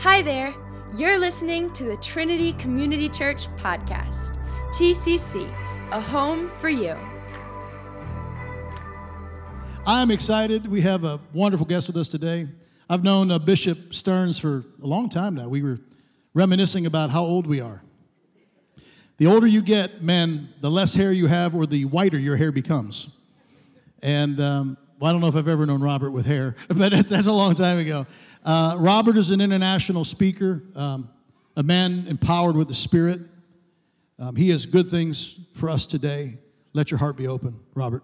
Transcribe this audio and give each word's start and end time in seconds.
Hi 0.00 0.22
there. 0.22 0.54
You're 0.96 1.18
listening 1.18 1.70
to 1.74 1.84
the 1.84 1.96
Trinity 1.98 2.54
Community 2.54 3.06
Church 3.06 3.48
podcast, 3.58 4.38
TCC, 4.72 5.46
a 5.90 6.00
home 6.00 6.50
for 6.58 6.70
you. 6.70 6.96
I'm 9.86 10.10
excited. 10.10 10.66
We 10.66 10.80
have 10.80 11.04
a 11.04 11.20
wonderful 11.34 11.66
guest 11.66 11.86
with 11.86 11.98
us 11.98 12.08
today. 12.08 12.48
I've 12.88 13.04
known 13.04 13.30
uh, 13.30 13.38
Bishop 13.38 13.92
Stearns 13.92 14.38
for 14.38 14.64
a 14.82 14.86
long 14.86 15.10
time 15.10 15.34
now. 15.34 15.48
We 15.48 15.62
were 15.62 15.78
reminiscing 16.32 16.86
about 16.86 17.10
how 17.10 17.22
old 17.22 17.46
we 17.46 17.60
are. 17.60 17.82
The 19.18 19.26
older 19.26 19.46
you 19.46 19.60
get, 19.60 20.02
men, 20.02 20.48
the 20.62 20.70
less 20.70 20.94
hair 20.94 21.12
you 21.12 21.26
have, 21.26 21.54
or 21.54 21.66
the 21.66 21.84
whiter 21.84 22.18
your 22.18 22.36
hair 22.36 22.52
becomes. 22.52 23.08
And 24.00 24.40
um, 24.40 24.78
well, 25.00 25.08
I 25.08 25.12
don't 25.12 25.22
know 25.22 25.28
if 25.28 25.36
I've 25.36 25.48
ever 25.48 25.64
known 25.64 25.80
Robert 25.80 26.10
with 26.10 26.26
hair, 26.26 26.54
but 26.68 26.90
that's, 26.90 27.08
that's 27.08 27.26
a 27.26 27.32
long 27.32 27.54
time 27.54 27.78
ago. 27.78 28.06
Uh, 28.44 28.76
Robert 28.78 29.16
is 29.16 29.30
an 29.30 29.40
international 29.40 30.04
speaker, 30.04 30.62
um, 30.76 31.08
a 31.56 31.62
man 31.62 32.04
empowered 32.06 32.54
with 32.54 32.68
the 32.68 32.74
Spirit. 32.74 33.20
Um, 34.18 34.36
he 34.36 34.50
has 34.50 34.66
good 34.66 34.88
things 34.88 35.36
for 35.56 35.70
us 35.70 35.86
today. 35.86 36.36
Let 36.74 36.90
your 36.90 36.98
heart 36.98 37.16
be 37.16 37.26
open, 37.26 37.58
Robert. 37.74 38.02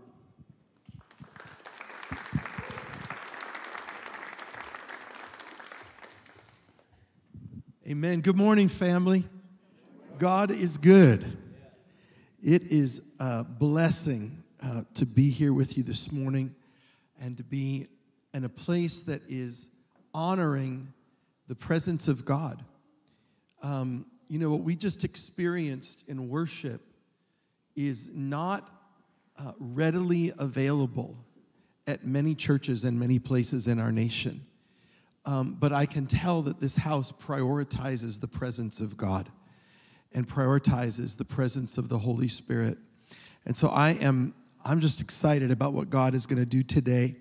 Amen. 7.87 8.23
Good 8.23 8.37
morning, 8.37 8.69
family. 8.69 9.27
God 10.19 10.51
is 10.51 10.79
good. 10.79 11.37
It 12.43 12.63
is 12.73 13.03
a 13.21 13.45
blessing 13.45 14.43
uh, 14.63 14.85
to 14.95 15.05
be 15.05 15.29
here 15.29 15.53
with 15.53 15.77
you 15.77 15.83
this 15.83 16.11
morning 16.11 16.56
and 17.21 17.37
to 17.37 17.45
be 17.45 17.89
in 18.35 18.45
a 18.45 18.49
place 18.49 19.03
that 19.03 19.23
is 19.29 19.69
honoring 20.13 20.93
the 21.49 21.55
presence 21.55 22.09
of 22.09 22.25
God. 22.25 22.65
Um, 23.63 24.07
you 24.29 24.39
know, 24.39 24.51
what 24.51 24.63
we 24.63 24.75
just 24.75 25.05
experienced 25.05 26.03
in 26.09 26.29
worship 26.29 26.83
is 27.75 28.11
not 28.13 28.71
uh, 29.39 29.53
readily 29.59 30.33
available 30.39 31.17
at 31.87 32.05
many 32.05 32.35
churches 32.35 32.85
and 32.85 32.99
many 32.99 33.19
places 33.19 33.69
in 33.69 33.79
our 33.79 33.93
nation. 33.93 34.45
Um, 35.25 35.57
but 35.59 35.73
I 35.73 35.87
can 35.87 36.07
tell 36.07 36.43
that 36.43 36.61
this 36.61 36.77
house 36.77 37.13
prioritizes 37.13 38.21
the 38.21 38.29
presence 38.29 38.81
of 38.81 38.97
God 38.97 39.29
and 40.13 40.27
prioritizes 40.27 41.17
the 41.17 41.25
presence 41.25 41.79
of 41.79 41.89
the 41.89 41.99
Holy 41.99 42.29
Spirit. 42.29 42.79
And 43.45 43.57
so 43.57 43.69
I 43.69 43.91
am 43.91 44.35
I'm 44.69 44.81
just 44.81 45.01
excited 45.01 45.53
about 45.53 45.75
what 45.75 45.91
God 45.91 46.13
is 46.13 46.27
going 46.27 46.41
to 46.41 46.45
do 46.45 46.65
today. 46.65 47.15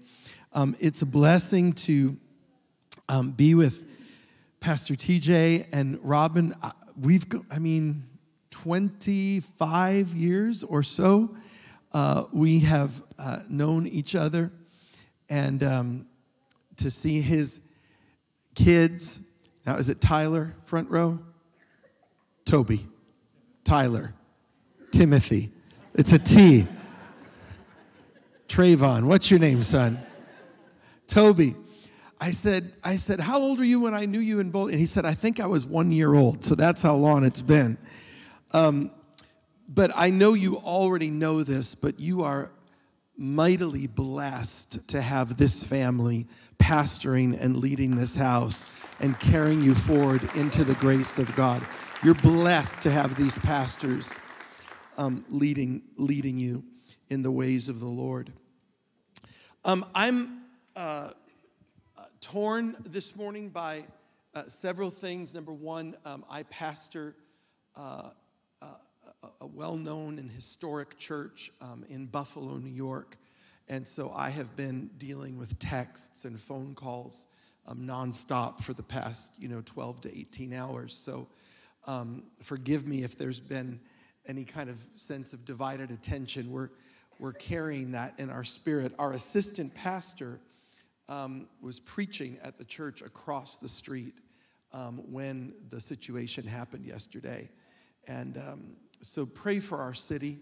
Um, 0.52 0.76
it's 0.80 1.04
a 1.04 1.06
blessing 1.06 1.74
to 1.74 2.18
um, 3.08 3.34
be 3.34 3.54
with 3.54 3.84
Pastor 4.60 4.96
TJ 4.96 5.68
and 5.72 6.00
Robin. 6.02 6.56
We've, 7.00 7.24
I 7.52 7.60
mean, 7.60 8.04
25 8.50 10.08
years 10.16 10.64
or 10.64 10.82
so, 10.82 11.36
uh, 11.94 12.24
we 12.34 12.62
have 12.62 13.04
uh, 13.20 13.42
known 13.48 13.86
each 13.86 14.16
other. 14.16 14.52
And 15.30 15.64
um, 15.64 16.08
to 16.78 16.90
see 16.90 17.22
his 17.22 17.60
kids, 18.56 19.20
now 19.68 19.76
is 19.76 19.90
it 19.90 20.02
Tyler, 20.02 20.56
front 20.64 20.90
row? 20.90 21.20
Toby, 22.44 22.88
Tyler, 23.64 24.16
Timothy. 24.92 25.52
It's 25.94 26.12
a 26.12 26.18
T. 26.18 26.66
Trayvon, 28.56 29.04
what's 29.04 29.30
your 29.30 29.42
name, 29.42 29.62
son? 29.62 30.00
Toby. 31.08 31.56
I 32.22 32.32
said, 32.32 32.72
I 32.86 32.96
said, 32.96 33.20
how 33.20 33.38
old 33.38 33.60
were 33.60 33.66
you 33.66 33.82
when 33.82 33.94
I 33.94 34.06
knew 34.06 34.22
you 34.22 34.40
in 34.40 34.50
both? 34.50 34.70
And 34.70 34.80
he 34.80 34.86
said, 34.86 35.06
I 35.06 35.14
think 35.14 35.42
I 35.42 35.46
was 35.46 35.66
one 35.66 35.92
year 35.92 36.16
old. 36.16 36.46
So 36.46 36.56
that's 36.56 36.82
how 36.82 36.96
long 36.96 37.26
it's 37.26 37.42
been. 37.42 37.78
Um, 38.52 38.92
but 39.68 39.92
I 39.94 40.10
know 40.10 40.36
you 40.36 40.56
already 40.56 41.10
know 41.10 41.44
this, 41.44 41.76
but 41.76 42.00
you 42.00 42.24
are 42.24 42.50
mightily 43.18 43.88
blessed 43.88 44.88
to 44.88 45.02
have 45.02 45.36
this 45.36 45.62
family 45.62 46.26
pastoring 46.58 47.38
and 47.38 47.58
leading 47.58 47.98
this 47.98 48.16
house 48.16 48.64
and 49.02 49.20
carrying 49.20 49.62
you 49.62 49.76
forward 49.76 50.22
into 50.36 50.64
the 50.64 50.76
grace 50.76 51.18
of 51.18 51.36
God. 51.36 51.62
You're 52.06 52.14
blessed 52.14 52.82
to 52.84 52.90
have 52.90 53.18
these 53.18 53.38
pastors 53.38 54.14
um, 54.98 55.26
leading, 55.28 55.82
leading 55.98 56.38
you 56.38 56.64
in 57.10 57.22
the 57.22 57.32
ways 57.32 57.68
of 57.68 57.82
the 57.82 57.86
Lord. 57.86 58.32
Um, 59.68 59.84
I'm 59.96 60.44
uh, 60.76 61.10
torn 62.22 62.76
this 62.86 63.16
morning 63.16 63.50
by 63.50 63.84
uh, 64.36 64.44
several 64.48 64.92
things. 64.92 65.34
Number 65.34 65.54
one, 65.54 65.96
um, 66.06 66.24
I 66.30 66.44
pastor 66.44 67.16
uh, 67.76 68.10
uh, 68.62 68.66
a 69.42 69.48
well 69.48 69.76
known 69.76 70.20
and 70.20 70.30
historic 70.30 71.00
church 71.00 71.52
um, 71.62 71.84
in 71.90 72.06
Buffalo, 72.06 72.58
New 72.58 72.70
York. 72.70 73.18
And 73.68 73.88
so 73.88 74.12
I 74.16 74.30
have 74.30 74.56
been 74.56 74.92
dealing 75.00 75.40
with 75.40 75.58
texts 75.58 76.26
and 76.26 76.40
phone 76.40 76.76
calls 76.76 77.26
um, 77.66 77.80
nonstop 77.88 78.62
for 78.64 78.74
the 78.74 78.84
past, 78.84 79.32
you 79.40 79.48
know, 79.48 79.64
12 79.66 80.02
to 80.02 80.16
18 80.16 80.54
hours. 80.54 80.94
So 80.94 81.28
um, 81.88 82.22
forgive 82.44 82.86
me 82.86 83.04
if 83.04 83.18
there's 83.18 83.40
been 83.40 83.80
any 84.28 84.44
kind 84.46 84.70
of 84.70 84.80
sense 84.94 85.34
of 85.34 85.44
divided 85.44 85.90
attention. 85.90 86.52
We're, 86.52 86.70
we're 87.20 87.34
carrying 87.34 87.92
that 87.92 88.20
in 88.20 88.30
our 88.30 88.44
spirit. 88.44 88.94
Our 89.00 89.14
assistant 89.14 89.74
pastor 89.74 90.40
um, 91.08 91.48
was 91.62 91.80
preaching 91.80 92.38
at 92.44 92.58
the 92.58 92.66
church 92.66 93.02
across 93.02 93.58
the 93.58 93.70
street 93.70 94.16
um, 94.74 95.02
when 95.12 95.54
the 95.70 95.80
situation 95.80 96.46
happened 96.46 96.86
yesterday. 96.86 97.50
And 98.08 98.38
um, 98.38 98.76
so 99.02 99.26
pray 99.26 99.60
for 99.60 99.78
our 99.78 99.94
city, 99.94 100.40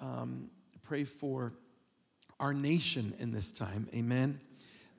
um, 0.00 0.50
pray 0.82 1.04
for 1.04 1.52
our 2.40 2.54
nation 2.54 3.14
in 3.18 3.32
this 3.32 3.52
time. 3.52 3.88
Amen. 3.94 4.40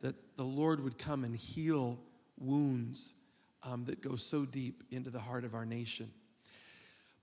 That 0.01 0.15
the 0.37 0.43
Lord 0.43 0.83
would 0.83 0.97
come 0.97 1.23
and 1.23 1.35
heal 1.35 1.99
wounds 2.37 3.15
um, 3.63 3.85
that 3.85 4.01
go 4.01 4.15
so 4.15 4.45
deep 4.45 4.83
into 4.91 5.09
the 5.09 5.19
heart 5.19 5.43
of 5.43 5.55
our 5.55 5.65
nation. 5.65 6.11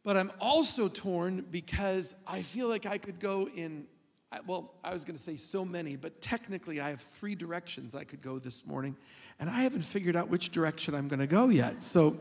But 0.05 0.19
I'm 0.19 0.31
also 0.39 0.89
torn 0.89 1.47
because 1.51 2.15
I 2.27 2.43
feel 2.43 2.69
like 2.69 2.85
I 2.85 2.99
could 2.99 3.19
go 3.19 3.49
in, 3.57 3.87
well, 4.47 4.75
I 4.85 4.93
was 4.93 5.03
going 5.03 5.17
to 5.17 5.23
say 5.23 5.37
so 5.37 5.65
many, 5.65 5.97
but 5.97 6.21
technically 6.21 6.81
I 6.81 6.91
have 6.91 7.01
three 7.01 7.35
directions 7.35 7.95
I 7.95 8.05
could 8.05 8.21
go 8.21 8.39
this 8.39 8.67
morning, 8.67 8.97
and 9.41 9.49
I 9.49 9.63
haven't 9.63 9.83
figured 9.83 10.15
out 10.15 10.29
which 10.29 10.51
direction 10.51 10.95
I'm 10.95 11.09
going 11.09 11.21
to 11.21 11.27
go 11.27 11.49
yet. 11.49 11.83
So 11.83 12.17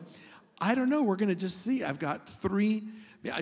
I 0.59 0.75
don't 0.75 0.89
know. 0.89 1.03
We're 1.03 1.17
going 1.17 1.29
to 1.29 1.35
just 1.35 1.63
see. 1.63 1.83
I've 1.83 1.99
got 1.99 2.27
three. 2.27 2.83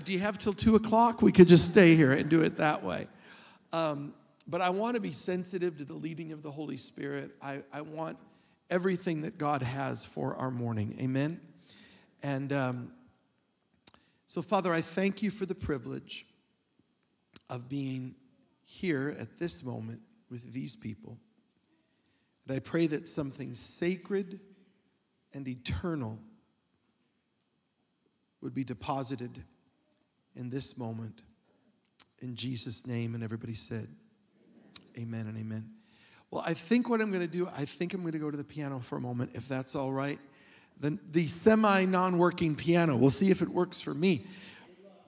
Do 0.03 0.11
you 0.11 0.19
have 0.19 0.39
till 0.39 0.53
two 0.53 0.75
o'clock? 0.75 1.21
We 1.21 1.31
could 1.31 1.47
just 1.47 1.67
stay 1.67 1.95
here 1.95 2.11
and 2.11 2.27
do 2.27 2.41
it 2.41 2.57
that 2.57 2.83
way. 2.83 3.07
Um, 3.71 4.13
but 4.47 4.59
I 4.59 4.71
want 4.71 4.95
to 4.95 4.99
be 4.99 5.11
sensitive 5.11 5.77
to 5.77 5.85
the 5.85 5.93
leading 5.93 6.31
of 6.31 6.41
the 6.41 6.51
Holy 6.51 6.77
Spirit. 6.77 7.31
I, 7.41 7.61
I 7.71 7.81
want 7.81 8.17
everything 8.71 9.21
that 9.21 9.37
God 9.37 9.61
has 9.61 10.03
for 10.03 10.35
our 10.35 10.49
morning. 10.49 10.97
Amen. 10.99 11.39
And 12.23 12.51
um, 12.51 12.91
so, 14.31 14.41
Father, 14.41 14.73
I 14.73 14.79
thank 14.79 15.21
you 15.21 15.29
for 15.29 15.45
the 15.45 15.53
privilege 15.53 16.25
of 17.49 17.67
being 17.67 18.15
here 18.63 19.13
at 19.19 19.37
this 19.39 19.61
moment 19.61 19.99
with 20.29 20.53
these 20.53 20.73
people. 20.73 21.17
And 22.47 22.55
I 22.55 22.59
pray 22.59 22.87
that 22.87 23.09
something 23.09 23.55
sacred 23.55 24.39
and 25.33 25.45
eternal 25.49 26.17
would 28.39 28.53
be 28.53 28.63
deposited 28.63 29.43
in 30.37 30.49
this 30.49 30.77
moment. 30.77 31.23
In 32.19 32.37
Jesus' 32.37 32.87
name. 32.87 33.15
And 33.15 33.25
everybody 33.25 33.53
said, 33.53 33.89
Amen, 34.97 35.19
amen 35.19 35.27
and 35.27 35.37
amen. 35.39 35.69
Well, 36.31 36.43
I 36.47 36.53
think 36.53 36.87
what 36.87 37.01
I'm 37.01 37.09
going 37.09 37.19
to 37.19 37.27
do, 37.27 37.49
I 37.49 37.65
think 37.65 37.93
I'm 37.93 37.99
going 37.99 38.13
to 38.13 38.17
go 38.17 38.31
to 38.31 38.37
the 38.37 38.45
piano 38.45 38.79
for 38.79 38.95
a 38.95 39.01
moment, 39.01 39.31
if 39.33 39.49
that's 39.49 39.75
all 39.75 39.91
right 39.91 40.19
the, 40.79 40.97
the 41.11 41.27
semi 41.27 41.85
non 41.85 42.17
working 42.17 42.55
piano. 42.55 42.95
We'll 42.95 43.09
see 43.09 43.29
if 43.29 43.41
it 43.41 43.49
works 43.49 43.79
for 43.79 43.93
me. 43.93 44.25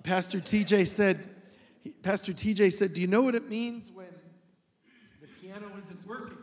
Pastor 0.04 0.40
TJ 0.40 0.88
said, 0.88 1.24
Pastor 2.02 2.34
TJ 2.34 2.74
said, 2.74 2.94
Do 2.94 3.02
you 3.02 3.08
know 3.08 3.22
what 3.22 3.36
it 3.36 3.50
means 3.50 3.92
when 3.92 4.08
the 5.22 5.28
piano 5.42 5.68
isn't 5.78 6.06
working? 6.06 6.38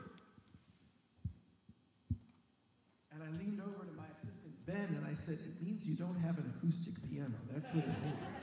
And 3.13 3.23
I 3.23 3.27
leaned 3.39 3.61
over 3.61 3.85
to 3.85 3.93
my 3.97 4.07
assistant 4.17 4.67
Ben 4.67 4.97
and 4.97 5.07
I 5.07 5.15
said, 5.15 5.39
It 5.45 5.63
means 5.63 5.87
you 5.87 5.95
don't 5.95 6.19
have 6.21 6.39
an 6.39 6.53
acoustic 6.57 6.95
piano. 7.11 7.35
That's 7.53 7.73
what 7.75 7.85
it 7.85 8.03
means. 8.03 8.40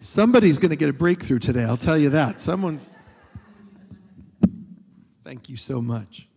Somebody's 0.00 0.58
going 0.58 0.70
to 0.70 0.76
get 0.76 0.88
a 0.88 0.92
breakthrough 0.92 1.40
today, 1.40 1.64
I'll 1.64 1.76
tell 1.76 1.98
you 1.98 2.10
that. 2.10 2.40
Someone's. 2.40 2.92
Thank 5.24 5.48
you 5.48 5.56
so 5.56 5.82
much. 5.82 6.28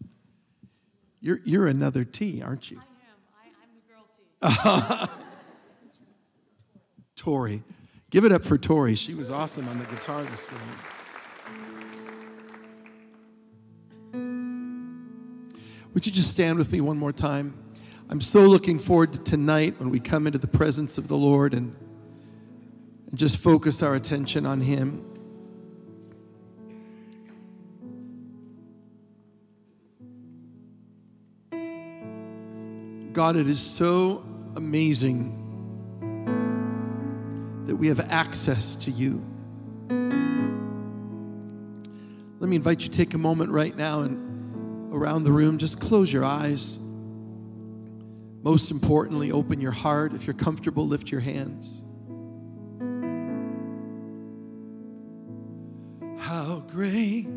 You're, 1.20 1.40
you're 1.44 1.68
another 1.68 2.04
T, 2.04 2.42
aren't 2.42 2.72
you? 2.72 2.80
I 2.80 2.84
am. 3.12 3.20
I, 3.40 3.50
I'm 3.62 3.70
the 3.76 4.54
girl 4.58 5.08
T. 5.08 5.12
Tori. 7.16 7.64
Give 8.10 8.26
it 8.26 8.32
up 8.32 8.44
for 8.44 8.58
Tori. 8.58 8.96
She 8.96 9.14
was 9.14 9.30
awesome 9.30 9.68
on 9.70 9.78
the 9.78 9.86
guitar 9.86 10.24
this 10.24 10.48
morning. 10.52 10.76
Would 15.94 16.06
you 16.06 16.12
just 16.12 16.32
stand 16.32 16.58
with 16.58 16.72
me 16.72 16.82
one 16.82 16.98
more 16.98 17.12
time? 17.12 17.54
I'm 18.10 18.22
so 18.22 18.42
looking 18.42 18.80
forward 18.80 19.14
to 19.14 19.20
tonight 19.20 19.76
when 19.78 19.90
we 19.90 20.00
come 20.00 20.26
into 20.26 20.40
the 20.40 20.48
presence 20.48 20.98
of 20.98 21.08
the 21.08 21.16
Lord 21.16 21.54
and, 21.54 21.76
and 23.12 23.20
just 23.20 23.38
focus 23.38 23.84
our 23.84 23.96
attention 23.96 24.46
on 24.46 24.62
Him. 24.62 25.06
God, 33.14 33.36
it 33.36 33.48
is 33.48 33.60
so 33.60 34.24
amazing 34.56 35.38
that 37.68 37.76
we 37.76 37.88
have 37.88 38.00
access 38.10 38.76
to 38.78 38.92
you. 38.92 39.22
Let 42.40 42.50
me 42.50 42.56
invite 42.56 42.82
you 42.82 42.88
to 42.88 42.98
take 42.98 43.14
a 43.14 43.18
moment 43.18 43.52
right 43.52 43.76
now 43.76 44.02
and 44.02 44.94
around 44.94 45.26
the 45.26 45.32
room, 45.32 45.58
just 45.58 45.80
close 45.80 46.12
your 46.12 46.24
eyes. 46.24 46.80
Most 48.44 48.72
importantly, 48.72 49.32
open 49.32 49.62
your 49.62 49.72
heart. 49.72 50.14
If 50.14 50.26
you're 50.26 50.34
comfortable, 50.34 50.88
lift 50.88 51.12
your 51.12 51.22
hands. 51.22 51.84
Great 56.72 57.28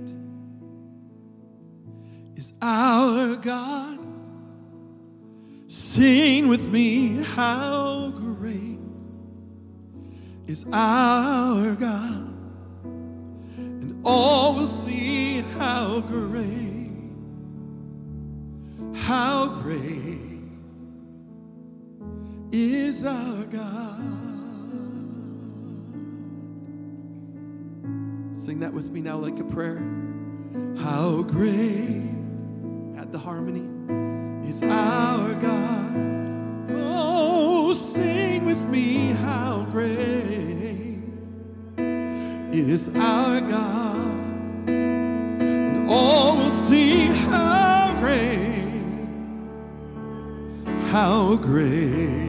is 2.36 2.52
our 2.62 3.36
God? 3.36 3.98
Sing 5.66 6.48
with 6.48 6.68
me, 6.68 7.22
how 7.22 8.12
great 8.16 8.78
is 10.46 10.64
our 10.72 11.74
God. 11.74 12.32
And 12.84 14.00
all 14.04 14.54
will 14.54 14.66
see 14.66 15.40
how 15.58 16.00
great, 16.00 16.90
how 18.94 19.46
great 19.62 20.20
is 22.52 23.04
our 23.04 23.44
God. 23.44 24.33
Sing 28.44 28.60
that 28.60 28.74
with 28.74 28.90
me 28.90 29.00
now 29.00 29.16
like 29.16 29.40
a 29.40 29.44
prayer. 29.44 29.78
How 30.76 31.22
great, 31.22 32.02
at 32.94 33.10
the 33.10 33.18
harmony, 33.18 33.64
is 34.46 34.62
our 34.62 35.32
God. 35.32 35.96
Oh, 36.68 37.72
sing 37.72 38.44
with 38.44 38.62
me, 38.66 39.12
how 39.12 39.66
great 39.70 40.98
is 42.52 42.94
our 42.94 43.40
God. 43.40 44.68
And 44.68 45.88
all 45.88 46.36
will 46.36 46.50
see 46.50 47.06
how 47.06 47.96
great, 47.98 48.68
how 50.90 51.36
great 51.36 52.23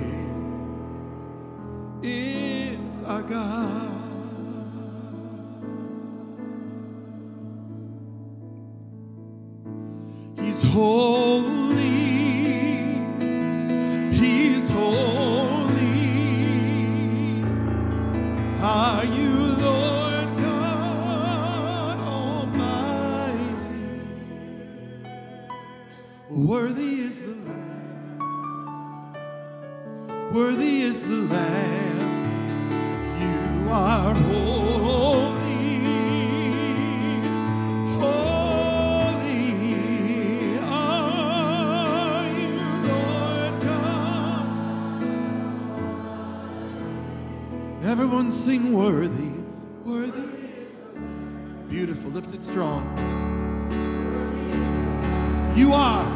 Beautiful, 51.69 52.11
lift 52.11 52.33
it 52.33 52.41
strong. 52.41 52.83
You 55.55 55.73
are. 55.73 56.14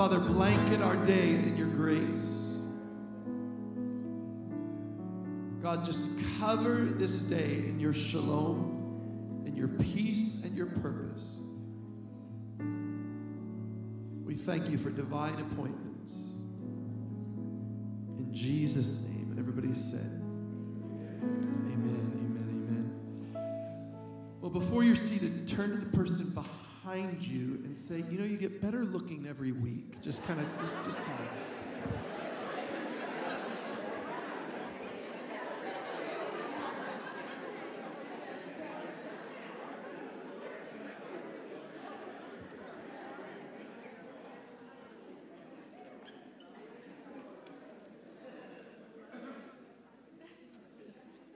Father, 0.00 0.18
blanket 0.18 0.80
our 0.80 0.96
day 1.04 1.34
in 1.34 1.58
your 1.58 1.68
grace. 1.68 2.62
God, 5.62 5.84
just 5.84 6.16
cover 6.38 6.86
this 6.86 7.18
day 7.18 7.56
in 7.66 7.78
your 7.78 7.92
shalom, 7.92 9.42
in 9.44 9.54
your 9.54 9.68
peace, 9.68 10.42
and 10.46 10.56
your 10.56 10.68
purpose. 10.68 11.42
We 14.24 14.34
thank 14.36 14.70
you 14.70 14.78
for 14.78 14.88
divine 14.88 15.34
appointments. 15.34 16.14
In 18.16 18.30
Jesus' 18.32 19.06
name. 19.06 19.28
And 19.32 19.38
everybody 19.38 19.74
said, 19.74 20.22
Amen, 21.20 22.10
amen, 22.16 22.92
amen. 23.34 23.52
Well, 24.40 24.50
before 24.50 24.82
you're 24.82 24.96
seated, 24.96 25.46
turn 25.46 25.72
to 25.72 25.76
the 25.76 25.94
person 25.94 26.30
behind 26.30 26.59
you 27.20 27.60
and 27.64 27.78
say, 27.78 28.02
You 28.10 28.18
know, 28.18 28.24
you 28.24 28.36
get 28.36 28.60
better 28.60 28.84
looking 28.84 29.26
every 29.28 29.52
week. 29.52 30.00
Just 30.02 30.24
kind 30.24 30.40
of, 30.40 30.46
just, 30.60 30.76
just 30.84 30.96
tell 30.96 31.06
them. 31.06 31.28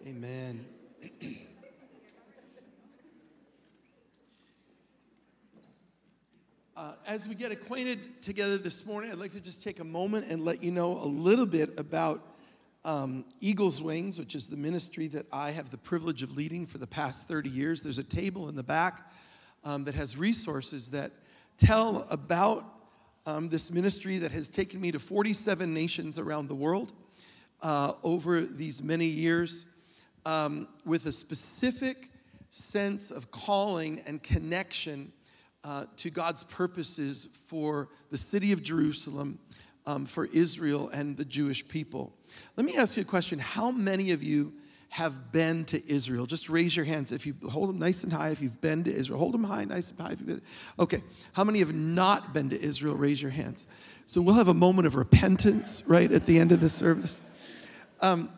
Amen. 0.07 0.67
Uh, 6.77 6.93
as 7.15 7.29
we 7.29 7.35
get 7.37 7.53
acquainted 7.53 8.21
together 8.21 8.59
this 8.59 8.85
morning, 8.85 9.13
I'd 9.13 9.21
like 9.21 9.31
to 9.35 9.41
just 9.41 9.63
take 9.63 9.79
a 9.79 9.85
moment 9.85 10.27
and 10.29 10.45
let 10.45 10.65
you 10.65 10.73
know 10.73 10.95
a 10.95 11.07
little 11.07 11.47
bit 11.47 11.79
about 11.79 12.21
um, 12.85 13.25
Eagles 13.41 13.81
Wings, 13.81 14.19
which 14.19 14.35
is 14.35 14.49
the 14.49 14.57
ministry 14.57 15.07
that 15.07 15.25
I 15.33 15.53
have 15.53 15.71
the 15.71 15.79
privilege 15.79 16.25
of 16.25 16.37
leading 16.37 16.67
for 16.67 16.79
the 16.79 16.89
past 16.89 17.29
30 17.29 17.51
years. 17.51 17.85
There's 17.85 17.99
a 17.99 18.03
table 18.03 18.49
in 18.49 18.57
the 18.57 18.65
back 18.65 19.13
um, 19.63 19.85
that 19.85 19.95
has 19.95 20.17
resources 20.17 20.91
that 20.91 21.13
tell 21.57 22.05
about 22.11 22.65
um, 23.27 23.49
this 23.49 23.71
ministry 23.71 24.19
that 24.19 24.33
has 24.33 24.51
taken 24.51 24.81
me 24.81 24.91
to 24.91 24.99
47 24.99 25.73
nations 25.73 26.19
around 26.19 26.49
the 26.49 26.57
world 26.57 26.93
uh, 27.63 27.93
over 28.03 28.41
these 28.41 28.83
many 28.83 29.07
years 29.07 29.67
um, 30.27 30.67
with 30.85 31.07
a 31.07 31.13
specific 31.13 32.11
sense 32.51 33.13
of 33.13 33.31
calling 33.31 34.03
and 34.05 34.21
connection 34.21 35.13
uh, 35.65 35.87
to 35.97 36.11
God's 36.11 36.45
purposes 36.45 37.29
for 37.47 37.89
the 38.11 38.19
city 38.19 38.53
of 38.53 38.63
Jerusalem, 38.63 39.39
um, 39.87 40.07
for 40.07 40.27
Israel 40.27 40.89
and 40.89 41.17
the 41.17 41.25
Jewish 41.25 41.67
people. 41.67 42.13
Let 42.57 42.67
me 42.67 42.77
ask 42.77 42.97
you 42.97 43.03
a 43.03 43.07
question. 43.07 43.39
How 43.39 43.71
many 43.71 44.13
of 44.13 44.23
you 44.23 44.53
have 44.91 45.33
been 45.33 45.65
to 45.67 45.91
Israel? 45.91 46.27
Just 46.27 46.49
raise 46.49 46.77
your 46.77 46.85
hands 46.85 47.13
if 47.13 47.27
you 47.27 47.35
hold 47.51 47.69
them 47.69 47.79
nice 47.79 48.05
and 48.05 48.13
high 48.13 48.31
if 48.31 48.41
you've 48.41 48.61
been 48.61 48.85
to 48.85 48.95
Israel. 48.95 49.19
Hold 49.19 49.35
them 49.35 49.45
high, 49.45 49.65
nice 49.65 49.91
and 49.91 50.01
high. 50.01 50.17
Okay. 50.79 51.03
How 51.33 51.45
many 51.45 51.59
have 51.59 51.75
not 51.75 52.33
been 52.33 52.51
to 52.51 52.63
Israel? 52.63 52.95
Raise 52.95 53.21
your 53.21 53.31
hands. 53.31 53.67
So 54.07 54.21
we'll 54.21 54.35
have 54.35 54.49
a 54.49 54.55
moment 54.55 54.87
of 54.87 54.95
repentance 54.95 55.83
right 55.87 56.11
at 56.11 56.27
the 56.27 56.39
end 56.39 56.53
of 56.53 56.61
the 56.61 56.71
service. 56.71 57.21
Um, 58.01 58.31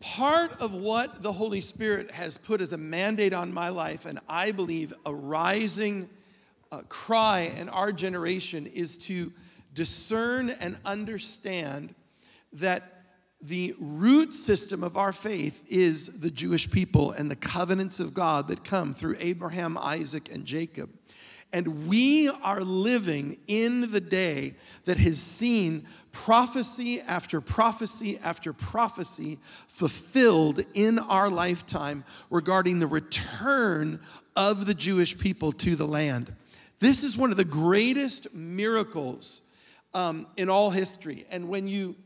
part 0.00 0.60
of 0.60 0.74
what 0.74 1.22
the 1.22 1.32
Holy 1.32 1.60
Spirit 1.60 2.10
has 2.10 2.36
put 2.36 2.60
as 2.60 2.72
a 2.72 2.78
mandate 2.78 3.32
on 3.32 3.52
my 3.52 3.68
life, 3.68 4.06
and 4.06 4.18
I 4.28 4.50
believe 4.50 4.92
a 5.06 5.14
rising 5.14 6.08
uh, 6.72 6.82
cry 6.88 7.52
in 7.58 7.68
our 7.68 7.92
generation, 7.92 8.66
is 8.66 8.96
to 8.98 9.32
discern 9.74 10.50
and 10.50 10.76
understand 10.84 11.94
that 12.54 13.04
the 13.42 13.74
root 13.78 14.34
system 14.34 14.82
of 14.82 14.96
our 14.96 15.12
faith 15.12 15.62
is 15.68 16.20
the 16.20 16.30
Jewish 16.30 16.70
people 16.70 17.12
and 17.12 17.30
the 17.30 17.36
covenants 17.36 18.00
of 18.00 18.12
God 18.12 18.48
that 18.48 18.64
come 18.64 18.92
through 18.92 19.16
Abraham, 19.18 19.78
Isaac, 19.78 20.32
and 20.32 20.44
Jacob. 20.44 20.90
And 21.52 21.88
we 21.88 22.28
are 22.28 22.60
living 22.60 23.38
in 23.46 23.90
the 23.90 24.00
day 24.00 24.54
that 24.84 24.98
has 24.98 25.20
seen 25.20 25.86
prophecy 26.12 27.00
after 27.00 27.40
prophecy 27.40 28.18
after 28.22 28.52
prophecy 28.52 29.38
fulfilled 29.68 30.64
in 30.74 30.98
our 30.98 31.28
lifetime 31.28 32.04
regarding 32.30 32.78
the 32.80 32.86
return 32.86 34.00
of 34.36 34.66
the 34.66 34.74
Jewish 34.74 35.16
people 35.18 35.52
to 35.52 35.76
the 35.76 35.86
land. 35.86 36.34
This 36.78 37.02
is 37.04 37.16
one 37.16 37.30
of 37.30 37.36
the 37.36 37.44
greatest 37.44 38.34
miracles 38.34 39.42
um, 39.94 40.26
in 40.36 40.48
all 40.48 40.70
history. 40.70 41.26
And 41.30 41.48
when 41.48 41.68
you 41.68 41.96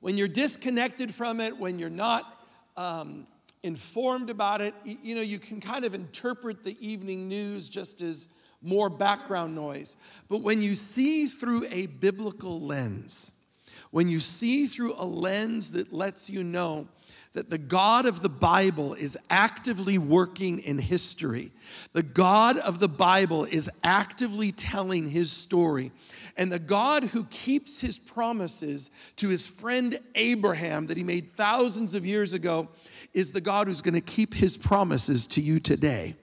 when 0.00 0.16
you're 0.16 0.28
disconnected 0.28 1.14
from 1.14 1.40
it, 1.40 1.56
when 1.56 1.78
you're 1.78 1.90
not 1.90 2.46
um, 2.76 3.26
informed 3.62 4.30
about 4.30 4.62
it, 4.62 4.74
you 4.82 5.14
know, 5.14 5.20
you 5.20 5.38
can 5.38 5.60
kind 5.60 5.84
of 5.84 5.94
interpret 5.94 6.64
the 6.64 6.76
evening 6.86 7.28
news 7.28 7.68
just 7.68 8.00
as 8.00 8.26
more 8.62 8.90
background 8.90 9.54
noise. 9.54 9.96
But 10.28 10.42
when 10.42 10.62
you 10.62 10.74
see 10.74 11.26
through 11.26 11.66
a 11.70 11.86
biblical 11.86 12.60
lens, 12.60 13.32
when 13.90 14.08
you 14.08 14.20
see 14.20 14.66
through 14.66 14.94
a 14.96 15.04
lens 15.04 15.72
that 15.72 15.92
lets 15.92 16.30
you 16.30 16.44
know 16.44 16.86
that 17.32 17.48
the 17.48 17.58
God 17.58 18.06
of 18.06 18.22
the 18.22 18.28
Bible 18.28 18.94
is 18.94 19.16
actively 19.30 19.98
working 19.98 20.58
in 20.60 20.78
history. 20.78 21.52
The 21.92 22.02
God 22.02 22.58
of 22.58 22.80
the 22.80 22.88
Bible 22.88 23.44
is 23.44 23.70
actively 23.84 24.50
telling 24.50 25.08
his 25.08 25.30
story. 25.30 25.92
And 26.36 26.50
the 26.50 26.58
God 26.58 27.04
who 27.04 27.24
keeps 27.24 27.78
his 27.78 27.98
promises 27.98 28.90
to 29.16 29.28
his 29.28 29.46
friend 29.46 29.98
Abraham 30.16 30.88
that 30.88 30.96
he 30.96 31.04
made 31.04 31.36
thousands 31.36 31.94
of 31.94 32.04
years 32.04 32.32
ago 32.32 32.68
is 33.14 33.30
the 33.30 33.40
God 33.40 33.68
who's 33.68 33.82
going 33.82 33.94
to 33.94 34.00
keep 34.00 34.34
his 34.34 34.56
promises 34.56 35.28
to 35.28 35.40
you 35.40 35.60
today. 35.60 36.16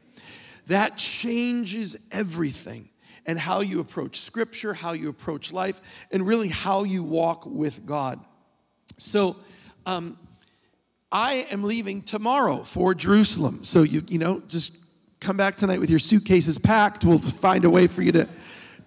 That 0.68 0.98
changes 0.98 1.98
everything 2.12 2.90
and 3.26 3.38
how 3.38 3.60
you 3.60 3.80
approach 3.80 4.22
scripture, 4.22 4.74
how 4.74 4.94
you 4.94 5.10
approach 5.10 5.52
life, 5.52 5.82
and 6.12 6.26
really 6.26 6.48
how 6.48 6.84
you 6.84 7.04
walk 7.04 7.46
with 7.46 7.86
God. 7.86 8.20
So, 8.98 9.36
um, 9.86 10.18
I 11.12 11.48
am 11.52 11.64
leaving 11.64 12.02
tomorrow 12.02 12.64
for 12.64 12.94
Jerusalem. 12.94 13.64
So 13.64 13.84
you 13.84 14.04
you 14.08 14.18
know 14.18 14.42
just 14.50 14.78
come 15.22 15.38
back 15.38 15.56
tonight 15.56 15.80
with 15.80 15.90
your 15.90 16.00
suitcases 16.00 16.58
packed. 16.58 17.06
We'll 17.06 17.20
find 17.20 17.64
a 17.64 17.70
way 17.70 17.88
for 17.88 18.02
you 18.02 18.12
to 18.12 18.28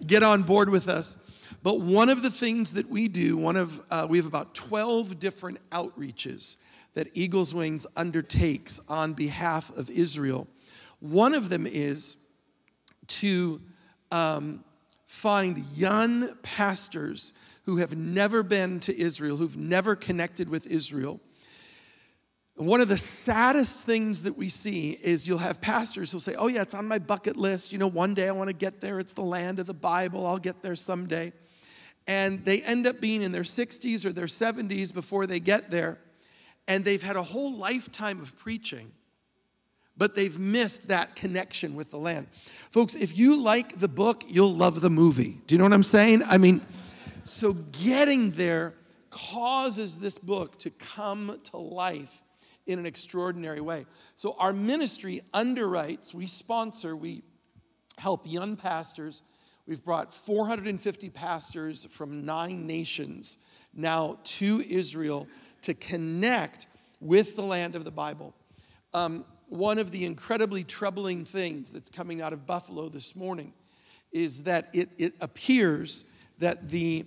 get 0.05 0.21
on 0.21 0.43
board 0.43 0.69
with 0.69 0.87
us. 0.87 1.17
But 1.63 1.81
one 1.81 2.09
of 2.09 2.21
the 2.21 2.29
things 2.29 2.73
that 2.73 2.89
we 2.89 3.07
do, 3.07 3.37
one 3.37 3.55
of 3.55 3.81
uh, 3.89 4.05
we 4.07 4.17
have 4.17 4.27
about 4.27 4.53
twelve 4.53 5.19
different 5.19 5.57
outreaches 5.71 6.57
that 6.93 7.07
Eagles 7.13 7.55
Wings 7.55 7.87
undertakes 7.95 8.79
on 8.87 9.13
behalf 9.13 9.75
of 9.75 9.89
Israel. 9.89 10.47
One 11.01 11.33
of 11.33 11.49
them 11.49 11.67
is 11.67 12.15
to 13.07 13.59
um, 14.11 14.63
find 15.07 15.57
young 15.75 16.35
pastors 16.41 17.33
who 17.63 17.77
have 17.77 17.95
never 17.97 18.43
been 18.43 18.79
to 18.81 18.97
Israel, 18.97 19.35
who've 19.35 19.57
never 19.57 19.95
connected 19.95 20.47
with 20.47 20.65
Israel. 20.67 21.19
One 22.55 22.81
of 22.81 22.87
the 22.87 22.97
saddest 22.97 23.79
things 23.79 24.23
that 24.23 24.37
we 24.37 24.49
see 24.49 24.91
is 24.91 25.27
you'll 25.27 25.39
have 25.39 25.59
pastors 25.59 26.11
who'll 26.11 26.19
say, 26.19 26.35
Oh, 26.35 26.47
yeah, 26.47 26.61
it's 26.61 26.73
on 26.73 26.87
my 26.87 26.99
bucket 26.99 27.35
list. 27.35 27.71
You 27.71 27.79
know, 27.79 27.87
one 27.87 28.13
day 28.13 28.27
I 28.27 28.31
want 28.31 28.49
to 28.49 28.55
get 28.55 28.79
there. 28.79 28.99
It's 28.99 29.13
the 29.13 29.21
land 29.21 29.59
of 29.59 29.65
the 29.65 29.73
Bible. 29.73 30.25
I'll 30.27 30.37
get 30.37 30.61
there 30.61 30.75
someday. 30.75 31.33
And 32.07 32.43
they 32.45 32.61
end 32.61 32.87
up 32.87 32.99
being 32.99 33.21
in 33.21 33.31
their 33.31 33.43
60s 33.43 34.05
or 34.05 34.11
their 34.11 34.25
70s 34.25 34.93
before 34.93 35.27
they 35.27 35.39
get 35.39 35.71
there. 35.71 35.97
And 36.67 36.85
they've 36.85 37.01
had 37.01 37.15
a 37.15 37.23
whole 37.23 37.57
lifetime 37.57 38.21
of 38.21 38.37
preaching, 38.37 38.91
but 39.97 40.15
they've 40.15 40.39
missed 40.39 40.87
that 40.87 41.15
connection 41.15 41.75
with 41.75 41.91
the 41.91 41.97
land. 41.97 42.27
Folks, 42.71 42.95
if 42.95 43.17
you 43.17 43.35
like 43.35 43.79
the 43.79 43.87
book, 43.87 44.23
you'll 44.27 44.53
love 44.53 44.81
the 44.81 44.89
movie. 44.89 45.41
Do 45.47 45.55
you 45.55 45.59
know 45.59 45.65
what 45.65 45.73
I'm 45.73 45.83
saying? 45.83 46.23
I 46.23 46.37
mean, 46.37 46.61
so 47.23 47.53
getting 47.83 48.31
there 48.31 48.73
causes 49.09 49.99
this 49.99 50.17
book 50.17 50.57
to 50.59 50.69
come 50.71 51.39
to 51.51 51.57
life 51.57 52.21
in 52.67 52.79
an 52.79 52.85
extraordinary 52.85 53.61
way. 53.61 53.85
So 54.15 54.35
our 54.39 54.53
ministry 54.53 55.21
underwrites, 55.33 56.13
we 56.13 56.27
sponsor, 56.27 56.95
we 56.95 57.23
help 57.97 58.21
young 58.25 58.55
pastors. 58.55 59.23
We've 59.67 59.83
brought 59.83 60.13
450 60.13 61.09
pastors 61.09 61.85
from 61.91 62.25
nine 62.25 62.65
nations 62.65 63.37
now 63.73 64.17
to 64.23 64.63
Israel 64.67 65.27
to 65.63 65.73
connect 65.73 66.67
with 66.99 67.35
the 67.35 67.43
land 67.43 67.75
of 67.75 67.83
the 67.83 67.91
Bible. 67.91 68.33
Um, 68.93 69.25
one 69.51 69.77
of 69.79 69.91
the 69.91 70.05
incredibly 70.05 70.63
troubling 70.63 71.25
things 71.25 71.71
that's 71.71 71.89
coming 71.89 72.21
out 72.21 72.31
of 72.31 72.45
Buffalo 72.45 72.87
this 72.87 73.17
morning 73.17 73.51
is 74.13 74.43
that 74.43 74.69
it, 74.73 74.87
it 74.97 75.13
appears 75.19 76.05
that, 76.39 76.69
the, 76.69 77.05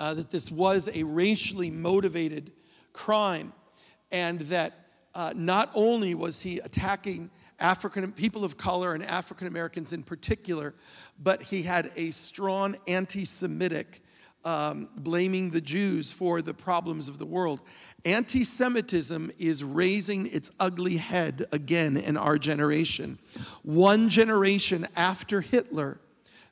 uh, 0.00 0.14
that 0.14 0.30
this 0.30 0.50
was 0.50 0.88
a 0.94 1.02
racially 1.02 1.70
motivated 1.70 2.52
crime 2.94 3.52
and 4.10 4.40
that 4.40 4.72
uh, 5.14 5.34
not 5.36 5.70
only 5.74 6.14
was 6.14 6.40
he 6.40 6.58
attacking 6.60 7.30
African 7.60 8.10
people 8.12 8.46
of 8.46 8.56
color 8.56 8.94
and 8.94 9.04
African 9.04 9.46
Americans 9.46 9.92
in 9.92 10.02
particular, 10.02 10.72
but 11.22 11.42
he 11.42 11.62
had 11.62 11.92
a 11.96 12.12
strong 12.12 12.76
anti 12.88 13.26
Semitic 13.26 14.02
um, 14.44 14.88
blaming 14.96 15.50
the 15.50 15.60
Jews 15.60 16.10
for 16.10 16.42
the 16.42 16.54
problems 16.54 17.08
of 17.08 17.18
the 17.18 17.26
world. 17.26 17.60
Anti 18.04 18.42
Semitism 18.42 19.30
is 19.38 19.62
raising 19.62 20.26
its 20.26 20.50
ugly 20.58 20.96
head 20.96 21.46
again 21.52 21.96
in 21.96 22.16
our 22.16 22.36
generation. 22.36 23.18
One 23.62 24.08
generation 24.08 24.88
after 24.96 25.40
Hitler, 25.40 26.00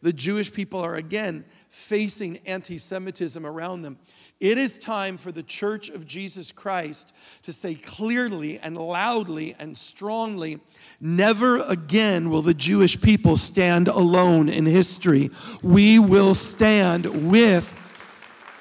the 0.01 0.13
Jewish 0.13 0.53
people 0.53 0.81
are 0.81 0.95
again 0.95 1.45
facing 1.69 2.39
anti 2.47 2.79
Semitism 2.79 3.45
around 3.45 3.83
them. 3.83 3.99
It 4.39 4.57
is 4.57 4.79
time 4.79 5.19
for 5.19 5.33
the 5.33 5.43
church 5.43 5.91
of 5.91 6.07
Jesus 6.07 6.51
Christ 6.51 7.13
to 7.43 7.53
say 7.53 7.75
clearly 7.75 8.59
and 8.61 8.77
loudly 8.77 9.55
and 9.59 9.77
strongly 9.77 10.61
never 10.99 11.59
again 11.59 12.31
will 12.31 12.41
the 12.41 12.55
Jewish 12.55 12.99
people 12.99 13.37
stand 13.37 13.89
alone 13.89 14.49
in 14.49 14.65
history. 14.65 15.31
We 15.63 15.99
will 15.99 16.35
stand 16.35 17.31
with 17.31 17.71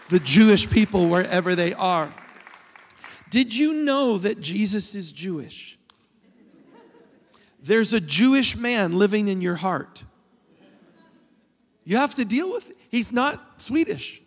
the 0.09 0.19
Jewish 0.19 0.69
people 0.69 1.07
wherever 1.07 1.55
they 1.55 1.73
are. 1.73 2.13
Did 3.29 3.55
you 3.55 3.73
know 3.73 4.17
that 4.17 4.41
Jesus 4.41 4.95
is 4.95 5.11
Jewish? 5.11 5.77
There's 7.61 7.93
a 7.93 7.99
Jewish 7.99 8.55
man 8.55 8.97
living 8.97 9.27
in 9.27 9.41
your 9.41 9.55
heart. 9.55 10.03
You 11.83 11.97
have 11.97 12.15
to 12.15 12.25
deal 12.25 12.51
with 12.51 12.69
it. 12.69 12.77
He's 12.89 13.11
not 13.11 13.61
Swedish. 13.61 14.21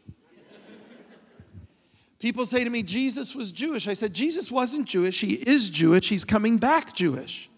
People 2.18 2.46
say 2.46 2.62
to 2.62 2.70
me, 2.70 2.84
Jesus 2.84 3.34
was 3.34 3.50
Jewish. 3.50 3.88
I 3.88 3.94
said, 3.94 4.14
Jesus 4.14 4.48
wasn't 4.50 4.86
Jewish. 4.86 5.20
He 5.20 5.34
is 5.34 5.68
Jewish. 5.70 6.08
He's 6.08 6.24
coming 6.24 6.56
back 6.56 6.94
Jewish. 6.94 7.50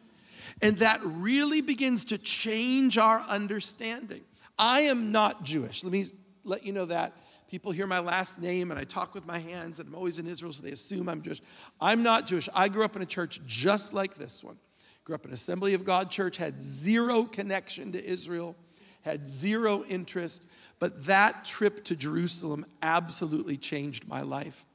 And 0.63 0.79
that 0.79 1.01
really 1.05 1.61
begins 1.61 2.07
to 2.07 2.19
change 2.19 2.97
our 2.97 3.21
understanding. 3.29 4.23
I 4.59 4.83
am 4.83 5.13
not 5.13 5.43
Jewish. 5.43 5.85
Let 5.85 5.93
me 5.93 6.07
let 6.45 6.65
you 6.65 6.73
know 6.73 6.87
that. 6.87 7.13
People 7.51 7.73
hear 7.73 7.87
my 7.87 8.01
last 8.01 8.41
name 8.41 8.71
and 8.71 8.81
I 8.81 8.85
talk 8.85 9.15
with 9.15 9.27
my 9.27 9.39
hands, 9.39 9.79
and 9.79 9.89
I'm 9.89 9.95
always 9.95 10.19
in 10.19 10.27
Israel, 10.27 10.53
so 10.53 10.63
they 10.63 10.73
assume 10.73 11.09
I'm 11.09 11.23
Jewish. 11.23 11.43
I'm 11.81 12.03
not 12.03 12.27
Jewish. 12.27 12.49
I 12.55 12.69
grew 12.69 12.85
up 12.85 12.97
in 12.97 13.03
a 13.03 13.07
church 13.07 13.41
just 13.47 13.93
like 13.93 14.17
this 14.17 14.43
one. 14.43 14.57
Grew 15.05 15.15
up 15.15 15.27
in 15.27 15.33
Assembly 15.33 15.75
of 15.75 15.85
God 15.85 16.11
church, 16.11 16.37
had 16.37 16.63
zero 16.63 17.25
connection 17.25 17.93
to 17.93 18.05
Israel, 18.05 18.57
had 19.03 19.29
zero 19.29 19.85
interest 19.85 20.43
but 20.79 21.07
that 21.07 21.45
trip 21.45 21.85
to 21.85 21.97
Jerusalem 21.97 22.67
absolutely 22.83 23.57
changed 23.57 24.07
my 24.09 24.23
life. 24.23 24.67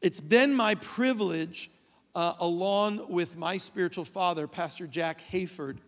It's 0.00 0.20
been 0.20 0.54
my 0.54 0.74
privilege, 0.74 1.70
uh, 2.14 2.34
along 2.40 3.10
with 3.10 3.36
my 3.36 3.56
spiritual 3.56 4.04
father, 4.04 4.46
Pastor 4.46 4.86
Jack 4.86 5.20
Hayford, 5.30 5.78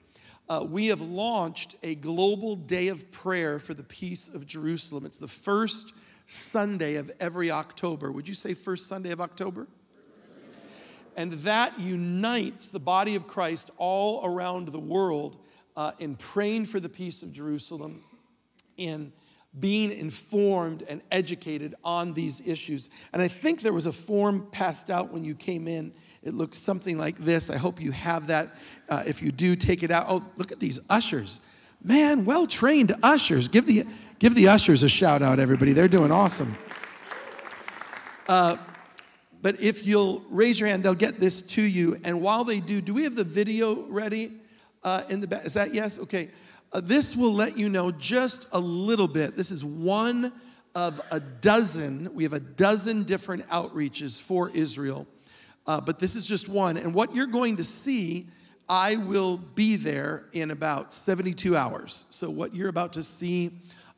uh, 0.48 0.66
we 0.68 0.88
have 0.88 1.00
launched 1.00 1.76
a 1.82 1.94
global 1.94 2.56
day 2.56 2.88
of 2.88 3.10
prayer 3.10 3.58
for 3.58 3.74
the 3.74 3.82
peace 3.82 4.28
of 4.28 4.46
Jerusalem. 4.46 5.06
It's 5.06 5.18
the 5.18 5.28
first 5.28 5.92
Sunday 6.26 6.96
of 6.96 7.10
every 7.20 7.50
October. 7.50 8.12
Would 8.12 8.28
you 8.28 8.34
say 8.34 8.54
first 8.54 8.86
Sunday 8.86 9.10
of 9.10 9.20
October? 9.20 9.66
And 11.16 11.32
that 11.44 11.78
unites 11.78 12.68
the 12.68 12.80
body 12.80 13.14
of 13.14 13.26
Christ 13.26 13.70
all 13.76 14.26
around 14.26 14.68
the 14.68 14.80
world 14.80 15.38
uh, 15.76 15.92
in 15.98 16.16
praying 16.16 16.66
for 16.66 16.80
the 16.80 16.88
peace 16.88 17.22
of 17.22 17.32
Jerusalem 17.32 18.02
in 18.76 19.12
being 19.60 19.92
informed 19.92 20.82
and 20.88 21.00
educated 21.12 21.76
on 21.84 22.12
these 22.12 22.40
issues. 22.44 22.88
And 23.12 23.22
I 23.22 23.28
think 23.28 23.62
there 23.62 23.72
was 23.72 23.86
a 23.86 23.92
form 23.92 24.48
passed 24.50 24.90
out 24.90 25.12
when 25.12 25.22
you 25.22 25.34
came 25.34 25.68
in. 25.68 25.92
It 26.24 26.34
looks 26.34 26.58
something 26.58 26.96
like 26.96 27.18
this. 27.18 27.50
I 27.50 27.56
hope 27.56 27.80
you 27.80 27.92
have 27.92 28.26
that. 28.28 28.48
Uh, 28.88 29.04
if 29.06 29.22
you 29.22 29.30
do, 29.30 29.54
take 29.56 29.82
it 29.82 29.90
out. 29.90 30.06
Oh, 30.08 30.24
look 30.36 30.52
at 30.52 30.58
these 30.58 30.80
ushers. 30.88 31.40
Man, 31.82 32.24
well 32.24 32.46
trained 32.46 32.94
ushers. 33.02 33.46
Give 33.46 33.66
the, 33.66 33.84
give 34.18 34.34
the 34.34 34.48
ushers 34.48 34.82
a 34.82 34.88
shout 34.88 35.20
out, 35.20 35.38
everybody. 35.38 35.72
They're 35.72 35.86
doing 35.86 36.10
awesome. 36.10 36.56
Uh, 38.26 38.56
but 39.42 39.60
if 39.60 39.86
you'll 39.86 40.24
raise 40.30 40.58
your 40.58 40.70
hand, 40.70 40.82
they'll 40.82 40.94
get 40.94 41.20
this 41.20 41.42
to 41.42 41.62
you. 41.62 41.98
And 42.04 42.22
while 42.22 42.44
they 42.44 42.60
do, 42.60 42.80
do 42.80 42.94
we 42.94 43.02
have 43.04 43.14
the 43.14 43.24
video 43.24 43.82
ready 43.88 44.32
uh, 44.82 45.02
in 45.10 45.20
the 45.20 45.26
back? 45.26 45.44
Is 45.44 45.52
that 45.52 45.74
yes? 45.74 45.98
Okay. 45.98 46.30
Uh, 46.72 46.80
this 46.80 47.14
will 47.14 47.34
let 47.34 47.58
you 47.58 47.68
know 47.68 47.90
just 47.90 48.46
a 48.52 48.58
little 48.58 49.06
bit. 49.06 49.36
This 49.36 49.50
is 49.50 49.62
one 49.62 50.32
of 50.74 51.00
a 51.10 51.20
dozen. 51.20 52.08
We 52.14 52.22
have 52.22 52.32
a 52.32 52.40
dozen 52.40 53.04
different 53.04 53.46
outreaches 53.48 54.18
for 54.18 54.48
Israel, 54.50 55.06
uh, 55.66 55.80
but 55.80 55.98
this 55.98 56.14
is 56.14 56.26
just 56.26 56.48
one. 56.48 56.76
And 56.76 56.94
what 56.94 57.14
you're 57.14 57.26
going 57.26 57.56
to 57.56 57.64
see, 57.64 58.28
I 58.68 58.96
will 58.96 59.38
be 59.38 59.76
there 59.76 60.26
in 60.32 60.50
about 60.50 60.92
72 60.92 61.56
hours. 61.56 62.04
So, 62.10 62.30
what 62.30 62.54
you're 62.54 62.68
about 62.68 62.92
to 62.94 63.02
see 63.02 63.50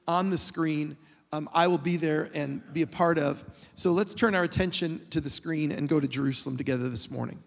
on 0.07 0.31
the 0.31 0.38
screen, 0.38 0.96
um, 1.33 1.48
I 1.52 1.66
will 1.66 1.79
be 1.79 1.96
there 1.96 2.31
and 2.35 2.62
be 2.72 2.83
a 2.83 2.87
part 2.87 3.18
of. 3.18 3.44
So, 3.74 3.92
let's 3.92 4.14
turn 4.14 4.35
our 4.35 4.44
attention 4.44 5.00
to 5.11 5.20
the 5.20 5.31
screen 5.31 5.72
and 5.72 5.88
go 5.88 6.00
to 6.00 6.09
Jerusalem 6.09 6.57
together 6.57 6.88
this 6.88 7.11
morning. 7.11 7.42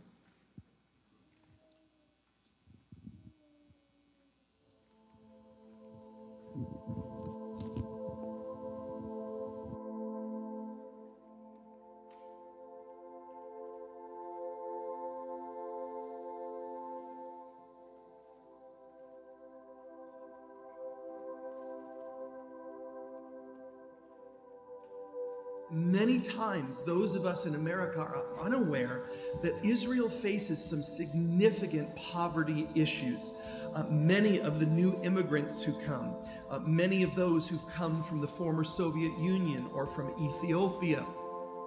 Times, 26.22 26.84
those 26.84 27.16
of 27.16 27.26
us 27.26 27.46
in 27.46 27.56
America 27.56 28.00
are 28.00 28.26
unaware 28.42 29.10
that 29.42 29.54
Israel 29.64 30.10
faces 30.10 30.64
some 30.64 30.84
significant 30.84 31.96
poverty 31.96 32.68
issues. 32.76 33.34
Uh, 33.74 33.84
many 33.90 34.40
of 34.40 34.60
the 34.60 34.66
new 34.66 35.00
immigrants 35.04 35.62
who 35.62 35.74
come, 35.82 36.16
uh, 36.50 36.60
many 36.60 37.04
of 37.04 37.16
those 37.16 37.48
who've 37.48 37.68
come 37.68 38.04
from 38.04 38.22
the 38.22 38.28
former 38.28 38.64
Soviet 38.64 39.18
Union 39.20 39.70
or 39.74 39.86
from 39.86 40.14
Ethiopia, 40.22 41.06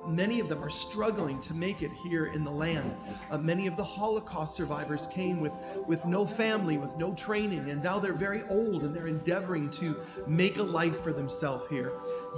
many 0.07 0.41
of 0.41 0.49
them 0.49 0.63
are 0.63 0.71
struggling 0.71 1.41
to 1.41 1.55
make 1.55 1.83
it 1.83 1.93
here 1.93 2.27
in 2.27 2.45
the 2.45 2.51
land. 2.51 2.95
Uh, 3.31 3.39
many 3.39 3.67
of 3.67 3.77
the 3.77 3.85
Holocaust 3.85 4.55
survivors 4.55 5.07
came 5.09 5.41
with, 5.41 5.53
with 5.87 6.05
no 6.05 6.27
family, 6.27 6.79
with 6.79 6.97
no 6.97 7.15
training, 7.15 7.71
and 7.71 7.83
now 7.83 7.99
they're 7.99 8.13
very 8.13 8.43
old 8.49 8.83
and 8.83 8.95
they're 8.95 9.07
endeavoring 9.07 9.71
to 9.71 9.97
make 10.27 10.57
a 10.57 10.63
life 10.63 11.01
for 11.03 11.13
themselves 11.13 11.67
here. 11.69 11.93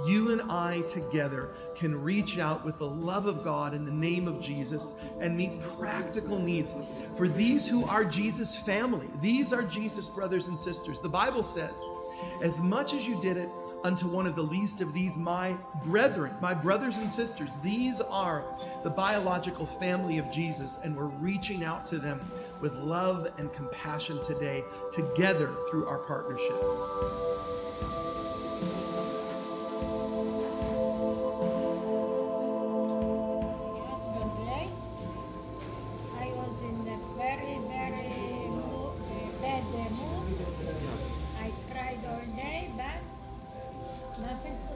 You 0.07 0.31
and 0.31 0.41
I 0.51 0.81
together 0.81 1.51
can 1.75 1.95
reach 2.01 2.37
out 2.37 2.63
with 2.65 2.77
the 2.77 2.87
love 2.87 3.25
of 3.25 3.43
God 3.43 3.73
in 3.73 3.85
the 3.85 3.91
name 3.91 4.27
of 4.27 4.41
Jesus 4.41 4.93
and 5.19 5.35
meet 5.35 5.59
practical 5.77 6.39
needs 6.39 6.75
for 7.15 7.27
these 7.27 7.67
who 7.67 7.85
are 7.85 8.03
Jesus' 8.03 8.55
family. 8.55 9.09
These 9.21 9.53
are 9.53 9.63
Jesus' 9.63 10.09
brothers 10.09 10.47
and 10.47 10.59
sisters. 10.59 11.01
The 11.01 11.09
Bible 11.09 11.43
says, 11.43 11.83
As 12.41 12.61
much 12.61 12.93
as 12.93 13.07
you 13.07 13.19
did 13.21 13.37
it 13.37 13.49
unto 13.85 14.07
one 14.07 14.25
of 14.25 14.35
the 14.35 14.41
least 14.41 14.81
of 14.81 14.93
these, 14.93 15.15
my 15.15 15.55
brethren, 15.83 16.35
my 16.41 16.55
brothers 16.55 16.97
and 16.97 17.11
sisters, 17.11 17.59
these 17.59 18.01
are 18.01 18.43
the 18.81 18.89
biological 18.89 19.67
family 19.67 20.17
of 20.17 20.31
Jesus, 20.31 20.79
and 20.83 20.97
we're 20.97 21.05
reaching 21.05 21.63
out 21.63 21.85
to 21.85 21.99
them 21.99 22.19
with 22.61 22.73
love 22.73 23.31
and 23.37 23.53
compassion 23.53 24.19
today, 24.23 24.63
together 24.91 25.53
through 25.69 25.85
our 25.85 25.99
partnership. 25.99 26.55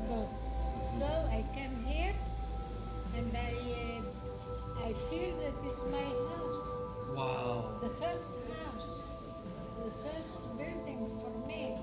Nothing. 0.10 0.28
So 0.86 1.06
I 1.06 1.44
came 1.54 1.84
here, 1.86 2.14
and 3.18 3.32
I, 3.36 3.52
uh, 3.52 4.88
I 4.88 4.94
feel 4.94 5.36
that 5.38 5.54
it's 5.72 5.84
my 5.92 6.02
house, 6.02 6.76
Wow. 7.16 7.80
the 7.82 7.90
first 7.90 8.36
house, 8.64 9.04
the 9.84 9.92
first 9.92 10.58
building 10.58 11.10
for 11.22 11.48
me. 11.48 11.76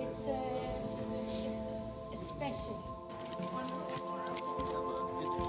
It's, 0.00 0.28
uh, 0.28 0.32
it's, 1.46 1.70
it's 2.12 2.26
special. 2.28 2.74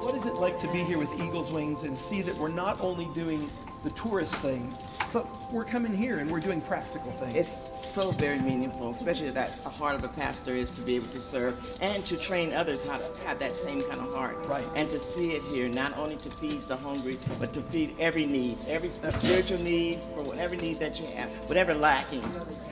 What 0.04 0.16
is 0.16 0.26
it 0.26 0.34
like 0.36 0.60
to 0.60 0.68
be 0.72 0.84
here 0.84 0.98
with 0.98 1.14
Eagles 1.22 1.52
Wings 1.52 1.84
and 1.84 1.98
see 1.98 2.22
that 2.24 2.36
we're 2.38 2.50
not 2.50 2.80
only 2.82 3.06
doing 3.14 3.50
the 3.84 3.90
tourist 3.92 4.36
things, 4.38 4.84
but 5.12 5.26
we're 5.52 5.64
coming 5.66 5.96
here 5.96 6.18
and 6.20 6.30
we're 6.30 6.40
doing 6.40 6.62
practical 6.62 7.12
things? 7.14 7.36
It's 7.36 7.83
so 7.94 8.10
very 8.12 8.40
meaningful, 8.40 8.92
especially 8.92 9.30
that 9.30 9.64
the 9.64 9.70
heart 9.70 9.94
of 9.94 10.04
a 10.04 10.08
pastor 10.08 10.54
is 10.54 10.72
to 10.72 10.82
be 10.82 10.96
able 10.96 11.08
to 11.08 11.22
serve 11.22 11.62
and 11.80 12.04
to 12.04 12.18
train 12.18 12.52
others 12.52 12.84
how 12.84 12.98
to 12.98 13.06
have 13.26 13.38
that 13.38 13.56
same 13.56 13.84
kind 13.84 14.02
of 14.02 14.12
heart. 14.12 14.36
Right. 14.48 14.66
And 14.76 14.90
to 14.90 15.00
see 15.00 15.34
it 15.34 15.44
here, 15.44 15.70
not 15.70 15.96
only 15.96 16.16
to 16.18 16.32
feed 16.32 16.62
the 16.64 16.76
hungry, 16.76 17.20
but 17.40 17.54
to 17.54 17.62
feed 17.62 17.96
every 18.00 18.26
need, 18.26 18.58
every 18.68 18.90
spiritual 18.90 19.60
need, 19.60 20.00
for 20.16 20.24
whatever 20.24 20.56
need 20.56 20.80
that 20.80 21.00
you 21.00 21.06
have, 21.16 21.30
whatever 21.48 21.76
lacking. 21.76 22.24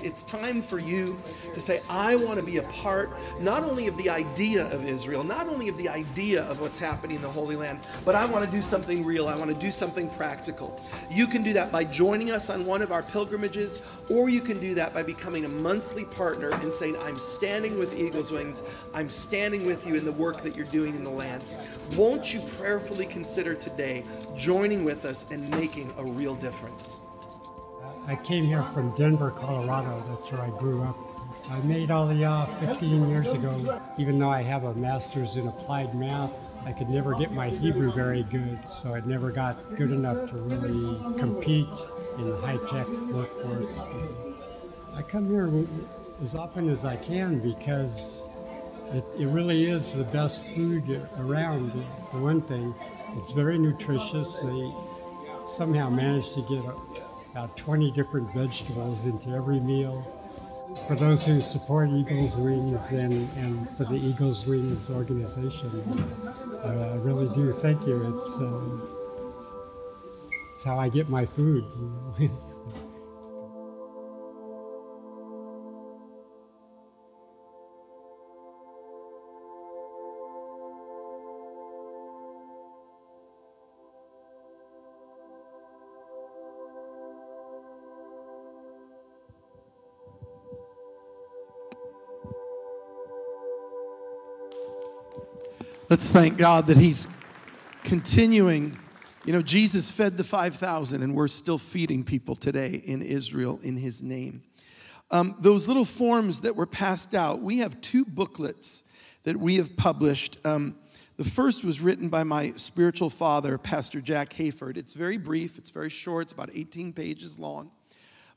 It's 0.02 0.24
time 0.24 0.64
for 0.64 0.80
you 0.80 1.22
to 1.54 1.60
say, 1.60 1.82
I 1.88 2.16
want 2.16 2.40
to 2.40 2.46
be 2.46 2.58
a 2.58 2.64
part 2.64 3.12
not 3.40 3.64
only 3.64 3.86
of 3.86 3.96
the 3.98 4.10
idea 4.10 4.66
of 4.72 4.86
Israel, 4.86 5.24
not 5.24 5.48
only 5.48 5.70
of 5.70 5.78
the 5.78 5.88
idea 5.88 6.46
of 6.46 6.62
what's 6.62 6.80
happening 6.80 7.18
in 7.18 7.22
the 7.22 7.30
Holy 7.30 7.56
Land, 7.56 7.80
but 8.06 8.16
I 8.16 8.26
want 8.26 8.44
to 8.44 8.50
do 8.50 8.64
something 8.64 9.06
real. 9.06 9.28
I 9.28 9.36
want 9.36 9.52
to 9.52 9.58
do 9.58 9.70
something 9.70 10.10
practical. 10.10 10.84
You 11.12 11.28
can 11.28 11.44
do 11.44 11.54
that 11.54 11.72
by 11.72 11.84
joining 11.84 12.32
us 12.32 12.50
on 12.50 12.66
one 12.66 12.82
of 12.82 12.92
our 12.92 13.04
pilgrimages, 13.04 13.82
or 14.10 14.28
you 14.28 14.42
can 14.42 14.60
do 14.60 14.74
that 14.74 14.96
by 14.96 15.04
becoming 15.16 15.44
a 15.44 15.50
monthly 15.50 16.06
partner 16.06 16.52
and 16.62 16.72
saying, 16.72 16.96
I'm 17.02 17.20
standing 17.20 17.78
with 17.78 18.00
Eagles 18.00 18.32
Wings. 18.32 18.64
I'm 18.94 19.10
standing 19.10 19.66
with 19.66 19.86
you 19.86 19.96
in 19.96 20.06
the 20.06 20.12
work 20.14 20.42
that 20.42 20.56
you're 20.56 20.66
doing 20.66 20.96
in 20.96 21.04
the 21.04 21.10
land. 21.10 21.44
Won't 21.98 22.34
you 22.34 22.40
prayerfully 22.58 23.08
consider 23.08 23.54
today 23.54 24.06
joining 24.38 24.86
with 24.86 25.04
us 25.04 25.30
and 25.30 25.50
making 25.52 25.94
a 25.98 26.06
real 26.06 26.36
difference? 26.36 27.02
I 28.08 28.16
came 28.16 28.46
here 28.46 28.64
from 28.74 28.96
Denver, 28.96 29.32
Colorado. 29.32 30.02
That's 30.08 30.32
where 30.32 30.42
I 30.42 30.50
grew 30.58 30.82
up. 30.84 30.98
I 31.50 31.60
made 31.62 31.90
Aliyah 31.90 32.44
uh, 32.44 32.68
15 32.68 33.10
years 33.10 33.34
ago. 33.34 33.82
Even 34.00 34.18
though 34.18 34.30
I 34.30 34.42
have 34.44 34.64
a 34.64 34.74
master's 34.76 35.36
in 35.36 35.46
applied 35.48 35.94
math, 35.94 36.58
I 36.66 36.72
could 36.72 36.90
never 36.90 37.16
get 37.16 37.34
my 37.34 37.50
Hebrew 37.50 37.92
very 37.92 38.24
good, 38.24 38.60
so 38.70 38.94
I 38.94 39.02
never 39.02 39.30
got 39.32 39.76
good 39.76 39.92
enough 39.92 40.30
to 40.30 40.38
really 40.38 41.20
compete 41.20 41.68
in 42.18 42.30
the 42.30 42.38
high-tech 42.38 42.88
workforce. 43.12 44.31
I 44.96 45.02
come 45.02 45.30
here 45.30 45.50
as 46.22 46.36
often 46.36 46.70
as 46.70 46.84
I 46.84 46.98
can 46.98 47.40
because 47.40 48.28
it, 48.94 49.06
it 49.18 49.28
really 49.28 49.70
is 49.70 49.94
the 49.94 50.04
best 50.06 50.46
food 50.48 50.84
around, 51.18 51.72
for 52.10 52.20
one 52.20 52.42
thing. 52.42 52.76
It's 53.18 53.32
very 53.32 53.58
nutritious. 53.58 54.40
They 54.40 54.72
somehow 55.48 55.90
managed 55.90 56.34
to 56.34 56.42
get 56.42 56.64
about 57.32 57.56
20 57.56 57.92
different 57.92 58.34
vegetables 58.34 59.06
into 59.06 59.30
every 59.30 59.60
meal. 59.60 60.06
For 60.88 60.96
those 60.96 61.26
who 61.26 61.42
support 61.42 61.90
Eagles 61.90 62.38
Wings 62.38 62.92
and, 62.92 63.30
and 63.38 63.70
for 63.78 63.86
the 63.86 63.96
Eagles 63.96 64.46
Wings 64.46 64.90
organization, 64.90 65.70
I 66.64 66.96
really 66.98 67.34
do 67.34 67.52
thank 67.52 67.86
you. 67.88 68.18
It's, 68.18 68.38
uh, 68.40 68.62
it's 70.56 70.64
how 70.64 70.80
I 70.80 70.90
get 70.90 71.10
my 71.10 71.26
food. 71.26 71.66
You 72.20 72.28
know? 72.30 72.91
Let's 95.92 96.10
thank 96.10 96.38
God 96.38 96.68
that 96.68 96.78
He's 96.78 97.06
continuing. 97.84 98.80
You 99.26 99.34
know, 99.34 99.42
Jesus 99.42 99.92
fed 99.92 100.16
the 100.16 100.24
5,000, 100.24 101.04
and 101.04 101.14
we're 101.14 101.28
still 101.28 101.58
feeding 101.58 102.06
people 102.06 102.34
today 102.34 102.82
in 102.86 103.02
Israel 103.02 103.60
in 103.62 103.76
His 103.76 104.02
name. 104.02 104.42
Um, 105.12 105.36
those 105.42 105.68
little 105.68 105.84
forms 105.84 106.40
that 106.42 106.56
were 106.56 106.66
passed 106.66 107.14
out, 107.14 107.42
we 107.42 107.58
have 107.58 107.82
two 107.82 108.06
booklets 108.06 108.84
that 109.24 109.36
we 109.36 109.58
have 109.58 109.76
published. 109.76 110.38
Um, 110.46 110.78
the 111.18 111.26
first 111.26 111.66
was 111.66 111.82
written 111.82 112.08
by 112.08 112.24
my 112.24 112.54
spiritual 112.56 113.10
father, 113.10 113.58
Pastor 113.58 114.00
Jack 114.00 114.30
Hayford. 114.30 114.78
It's 114.78 114.94
very 114.94 115.18
brief, 115.18 115.58
it's 115.58 115.72
very 115.72 115.90
short, 115.90 116.28
it's 116.28 116.34
about 116.34 116.52
18 116.54 116.94
pages 116.94 117.38
long. 117.38 117.70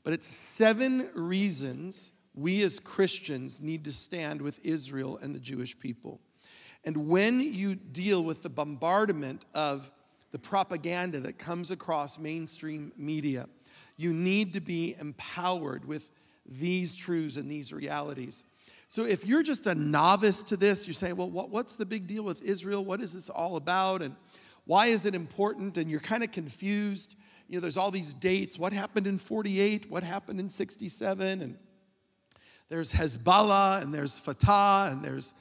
But 0.03 0.11
it's 0.11 0.27
seven 0.27 1.07
reasons 1.13 2.11
we 2.33 2.63
as 2.63 2.81
Christians 2.81 3.61
need 3.61 3.85
to 3.85 3.93
stand 3.93 4.41
with 4.41 4.59
Israel 4.65 5.17
and 5.21 5.33
the 5.33 5.39
Jewish 5.39 5.79
people. 5.79 6.19
And 6.85 7.09
when 7.09 7.41
you 7.41 7.75
deal 7.75 8.23
with 8.23 8.41
the 8.41 8.49
bombardment 8.49 9.43
of 9.53 9.91
the 10.31 10.39
propaganda 10.39 11.19
that 11.21 11.39
comes 11.39 11.71
across 11.71 12.19
mainstream 12.19 12.91
media, 12.95 13.47
you 13.97 14.13
need 14.13 14.53
to 14.53 14.59
be 14.59 14.95
empowered 14.99 15.85
with 15.85 16.09
these 16.45 16.95
truths 16.95 17.37
and 17.37 17.49
these 17.49 17.73
realities. 17.73 18.43
So 18.89 19.05
if 19.05 19.25
you're 19.25 19.43
just 19.43 19.65
a 19.65 19.73
novice 19.73 20.43
to 20.43 20.57
this, 20.57 20.85
you're 20.85 20.93
saying, 20.93 21.15
well, 21.15 21.29
what, 21.29 21.49
what's 21.49 21.75
the 21.75 21.85
big 21.85 22.05
deal 22.05 22.23
with 22.23 22.43
Israel? 22.43 22.85
What 22.85 23.01
is 23.01 23.13
this 23.13 23.29
all 23.29 23.55
about? 23.55 24.01
And 24.01 24.15
why 24.65 24.87
is 24.87 25.05
it 25.05 25.15
important? 25.15 25.77
And 25.77 25.89
you're 25.89 25.99
kind 25.99 26.23
of 26.23 26.31
confused. 26.31 27.15
You 27.47 27.55
know, 27.55 27.61
there's 27.61 27.77
all 27.77 27.91
these 27.91 28.13
dates. 28.13 28.59
What 28.59 28.73
happened 28.73 29.07
in 29.07 29.17
48? 29.17 29.89
What 29.89 30.03
happened 30.03 30.39
in 30.39 30.49
67? 30.49 31.41
And 31.41 31.57
there's 32.69 32.91
Hezbollah 32.91 33.81
and 33.81 33.93
there's 33.93 34.17
Fatah 34.17 34.91
and 34.91 35.03
there's 35.03 35.33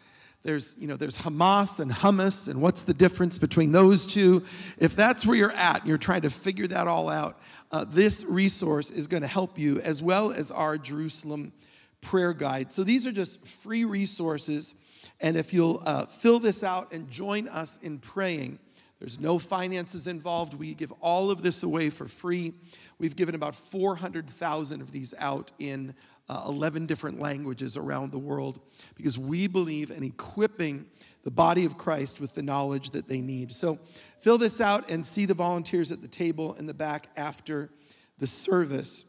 there's 0.44 0.74
you 0.78 0.86
know 0.86 0.96
there's 0.96 1.16
Hamas 1.16 1.80
and 1.80 1.90
hummus 1.90 2.48
and 2.48 2.60
what's 2.60 2.82
the 2.82 2.94
difference 2.94 3.38
between 3.38 3.72
those 3.72 4.06
two? 4.06 4.44
If 4.78 4.94
that's 4.94 5.26
where 5.26 5.36
you're 5.36 5.52
at 5.52 5.80
and 5.80 5.88
you're 5.88 5.98
trying 5.98 6.22
to 6.22 6.30
figure 6.30 6.66
that 6.68 6.86
all 6.86 7.08
out 7.08 7.40
uh, 7.72 7.84
this 7.88 8.24
resource 8.24 8.90
is 8.90 9.06
going 9.06 9.22
to 9.22 9.28
help 9.28 9.58
you 9.58 9.80
as 9.80 10.02
well 10.02 10.30
as 10.30 10.50
our 10.50 10.78
Jerusalem 10.78 11.52
prayer 12.00 12.32
guide. 12.32 12.72
So 12.72 12.84
these 12.84 13.06
are 13.06 13.12
just 13.12 13.44
free 13.46 13.84
resources 13.84 14.74
and 15.20 15.36
if 15.36 15.52
you'll 15.52 15.82
uh, 15.84 16.06
fill 16.06 16.38
this 16.38 16.62
out 16.62 16.92
and 16.92 17.10
join 17.10 17.48
us 17.48 17.78
in 17.82 17.98
praying 17.98 18.58
there's 19.04 19.20
no 19.20 19.38
finances 19.38 20.06
involved. 20.06 20.54
We 20.54 20.72
give 20.72 20.90
all 21.00 21.30
of 21.30 21.42
this 21.42 21.62
away 21.62 21.90
for 21.90 22.06
free. 22.06 22.54
We've 22.98 23.14
given 23.14 23.34
about 23.34 23.54
400000 23.54 24.80
of 24.80 24.92
these 24.92 25.12
out 25.18 25.50
in 25.58 25.94
uh, 26.28 26.44
11 26.48 26.86
different 26.86 27.20
languages 27.20 27.76
around 27.76 28.10
the 28.10 28.18
world 28.18 28.60
because 28.94 29.18
we 29.18 29.46
believe 29.46 29.90
in 29.90 30.02
equipping 30.02 30.86
the 31.22 31.30
body 31.30 31.64
of 31.64 31.76
Christ 31.76 32.20
with 32.20 32.34
the 32.34 32.42
knowledge 32.42 32.90
that 32.90 33.08
they 33.08 33.20
need. 33.20 33.52
So 33.52 33.78
fill 34.20 34.38
this 34.38 34.60
out 34.60 34.90
and 34.90 35.06
see 35.06 35.26
the 35.26 35.34
volunteers 35.34 35.90
at 35.92 36.02
the 36.02 36.08
table 36.08 36.54
in 36.54 36.66
the 36.66 36.74
back 36.74 37.08
after 37.16 37.70
the 38.18 38.26
service, 38.26 39.04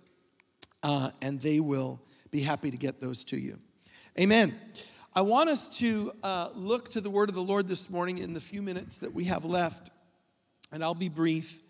uh, 0.84 1.12
and 1.22 1.42
they 1.42 1.60
will 1.60 2.02
be 2.32 2.42
happy 2.42 2.72
to 2.72 2.78
get 2.78 3.00
those 3.00 3.24
to 3.26 3.38
you. 3.38 3.60
Amen. 4.20 4.58
I 5.14 5.22
want 5.22 5.50
us 5.50 5.70
to 5.78 6.12
uh, 6.24 6.50
look 6.54 6.92
to 6.92 7.02
the 7.02 7.10
word 7.10 7.30
of 7.30 7.36
the 7.36 7.42
Lord 7.42 7.68
this 7.68 7.90
morning 7.90 8.18
in 8.18 8.34
the 8.34 8.42
few 8.42 8.62
minutes 8.62 8.98
that 8.98 9.14
we 9.14 9.26
have 9.26 9.46
left, 9.46 9.90
and 10.72 10.84
I'll 10.84 10.94
be 10.94 11.10
brief. 11.10 11.62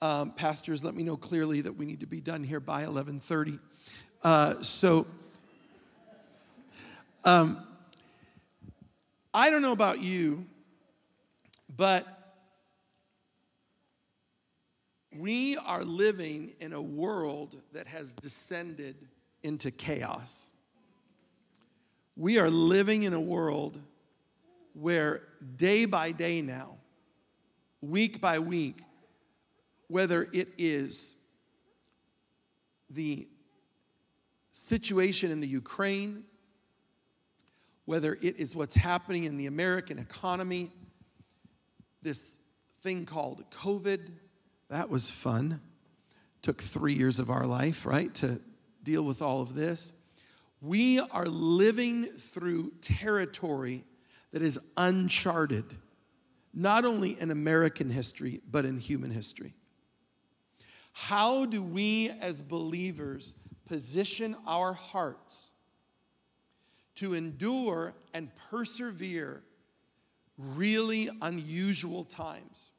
Um, 0.00 0.32
pastors, 0.32 0.84
let 0.84 0.94
me 0.94 1.02
know 1.02 1.16
clearly 1.16 1.60
that 1.62 1.72
we 1.72 1.86
need 1.86 2.00
to 2.00 2.06
be 2.06 2.20
done 2.20 2.44
here 2.44 2.60
by 2.60 2.82
1130. 2.82 3.58
Uh, 4.24 4.62
so, 4.62 5.06
um, 7.26 7.62
I 9.34 9.50
don't 9.50 9.60
know 9.60 9.72
about 9.72 10.00
you, 10.00 10.46
but 11.76 12.06
we 15.14 15.58
are 15.58 15.84
living 15.84 16.52
in 16.58 16.72
a 16.72 16.80
world 16.80 17.60
that 17.74 17.86
has 17.86 18.14
descended 18.14 18.96
into 19.42 19.70
chaos. 19.70 20.48
We 22.16 22.38
are 22.38 22.48
living 22.48 23.02
in 23.02 23.12
a 23.12 23.20
world 23.20 23.78
where 24.72 25.20
day 25.56 25.84
by 25.84 26.12
day 26.12 26.40
now, 26.40 26.78
week 27.82 28.22
by 28.22 28.38
week, 28.38 28.78
whether 29.88 30.26
it 30.32 30.48
is 30.56 31.14
the 32.88 33.28
situation 34.54 35.32
in 35.32 35.40
the 35.40 35.48
Ukraine, 35.48 36.22
whether 37.86 38.14
it 38.22 38.38
is 38.38 38.54
what's 38.54 38.76
happening 38.76 39.24
in 39.24 39.36
the 39.36 39.46
American 39.46 39.98
economy, 39.98 40.70
this 42.02 42.38
thing 42.82 43.04
called 43.04 43.44
COVID, 43.50 44.12
that 44.70 44.88
was 44.88 45.10
fun. 45.10 45.60
Took 46.42 46.62
three 46.62 46.94
years 46.94 47.18
of 47.18 47.30
our 47.30 47.46
life, 47.46 47.84
right, 47.84 48.14
to 48.14 48.40
deal 48.84 49.02
with 49.02 49.22
all 49.22 49.42
of 49.42 49.56
this. 49.56 49.92
We 50.60 51.00
are 51.00 51.26
living 51.26 52.04
through 52.04 52.74
territory 52.80 53.82
that 54.30 54.40
is 54.40 54.58
uncharted, 54.76 55.64
not 56.54 56.84
only 56.84 57.20
in 57.20 57.32
American 57.32 57.90
history, 57.90 58.40
but 58.48 58.64
in 58.64 58.78
human 58.78 59.10
history. 59.10 59.52
How 60.92 61.44
do 61.44 61.60
we 61.60 62.10
as 62.20 62.40
believers 62.40 63.34
position 63.66 64.36
our 64.46 64.72
hearts 64.72 65.52
to 66.96 67.14
endure 67.14 67.94
and 68.12 68.30
persevere 68.50 69.42
really 70.38 71.10
unusual 71.22 72.04
times? 72.04 72.72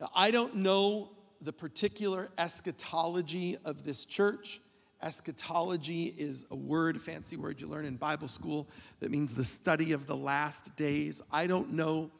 Now, 0.00 0.10
I 0.14 0.30
don't 0.30 0.56
know 0.56 1.10
the 1.40 1.52
particular 1.52 2.30
eschatology 2.38 3.56
of 3.64 3.84
this 3.84 4.04
church. 4.04 4.60
Eschatology 5.02 6.14
is 6.16 6.46
a 6.50 6.56
word, 6.56 7.00
fancy 7.00 7.36
word 7.36 7.60
you 7.60 7.66
learn 7.66 7.84
in 7.84 7.96
Bible 7.96 8.28
school 8.28 8.68
that 9.00 9.10
means 9.10 9.34
the 9.34 9.44
study 9.44 9.92
of 9.92 10.06
the 10.06 10.16
last 10.16 10.74
days. 10.76 11.20
I 11.32 11.48
don't 11.48 11.72
know 11.72 12.10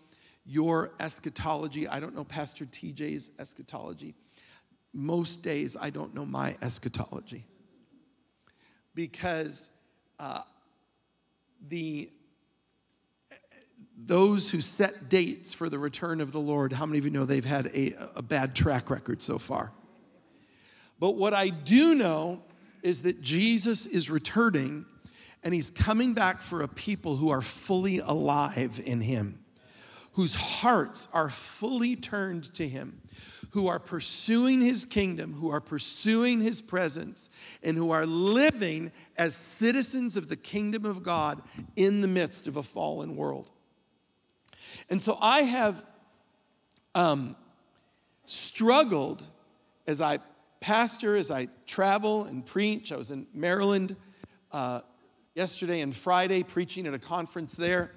your 0.44 0.92
eschatology. 0.98 1.86
I 1.86 2.00
don't 2.00 2.14
know 2.14 2.24
Pastor 2.24 2.64
TJ's 2.64 3.30
eschatology. 3.38 4.14
Most 4.92 5.42
days, 5.42 5.76
I 5.80 5.90
don't 5.90 6.14
know 6.14 6.26
my 6.26 6.56
eschatology 6.62 7.46
because 8.94 9.68
uh, 10.18 10.42
the 11.68 12.10
those 14.04 14.50
who 14.50 14.60
set 14.60 15.08
dates 15.08 15.52
for 15.52 15.68
the 15.68 15.78
return 15.78 16.20
of 16.20 16.32
the 16.32 16.40
Lord, 16.40 16.72
how 16.72 16.86
many 16.86 16.98
of 16.98 17.04
you 17.04 17.10
know 17.10 17.24
they've 17.24 17.44
had 17.44 17.68
a, 17.68 17.94
a 18.16 18.22
bad 18.22 18.54
track 18.54 18.90
record 18.90 19.22
so 19.22 19.38
far? 19.38 19.70
But 20.98 21.16
what 21.16 21.34
I 21.34 21.48
do 21.50 21.94
know 21.94 22.42
is 22.82 23.02
that 23.02 23.20
Jesus 23.20 23.86
is 23.86 24.10
returning 24.10 24.86
and 25.44 25.52
he's 25.52 25.70
coming 25.70 26.14
back 26.14 26.40
for 26.40 26.62
a 26.62 26.68
people 26.68 27.16
who 27.16 27.30
are 27.30 27.42
fully 27.42 27.98
alive 27.98 28.80
in 28.84 29.00
him, 29.00 29.44
whose 30.12 30.34
hearts 30.34 31.08
are 31.12 31.30
fully 31.30 31.96
turned 31.96 32.54
to 32.54 32.68
him, 32.68 33.01
who 33.52 33.68
are 33.68 33.78
pursuing 33.78 34.60
his 34.60 34.86
kingdom, 34.86 35.34
who 35.34 35.50
are 35.50 35.60
pursuing 35.60 36.40
his 36.40 36.60
presence, 36.60 37.28
and 37.62 37.76
who 37.76 37.90
are 37.90 38.06
living 38.06 38.90
as 39.18 39.34
citizens 39.36 40.16
of 40.16 40.28
the 40.28 40.36
kingdom 40.36 40.86
of 40.86 41.02
God 41.02 41.42
in 41.76 42.00
the 42.00 42.08
midst 42.08 42.46
of 42.46 42.56
a 42.56 42.62
fallen 42.62 43.14
world. 43.14 43.50
And 44.88 45.02
so 45.02 45.18
I 45.20 45.42
have 45.42 45.84
um, 46.94 47.36
struggled 48.24 49.22
as 49.86 50.00
I 50.00 50.18
pastor, 50.60 51.14
as 51.14 51.30
I 51.30 51.48
travel 51.66 52.24
and 52.24 52.46
preach. 52.46 52.90
I 52.90 52.96
was 52.96 53.10
in 53.10 53.26
Maryland 53.34 53.96
uh, 54.50 54.80
yesterday 55.34 55.82
and 55.82 55.94
Friday 55.94 56.42
preaching 56.42 56.86
at 56.86 56.94
a 56.94 56.98
conference 56.98 57.54
there. 57.54 57.92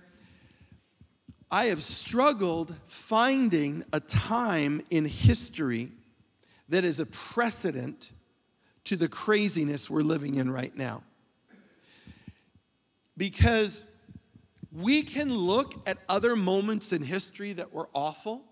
I 1.51 1.65
have 1.65 1.83
struggled 1.83 2.75
finding 2.87 3.83
a 3.93 3.99
time 3.99 4.81
in 4.89 5.05
history 5.05 5.91
that 6.69 6.83
is 6.83 6.99
a 6.99 7.05
precedent 7.05 8.11
to 8.85 8.95
the 8.95 9.07
craziness 9.07 9.89
we're 9.89 10.01
living 10.01 10.35
in 10.35 10.49
right 10.49 10.75
now. 10.75 11.03
Because 13.17 13.85
we 14.71 15.03
can 15.03 15.33
look 15.33 15.87
at 15.87 15.97
other 16.09 16.35
moments 16.35 16.91
in 16.91 17.01
history 17.01 17.53
that 17.53 17.71
were 17.71 17.89
awful. 17.93 18.43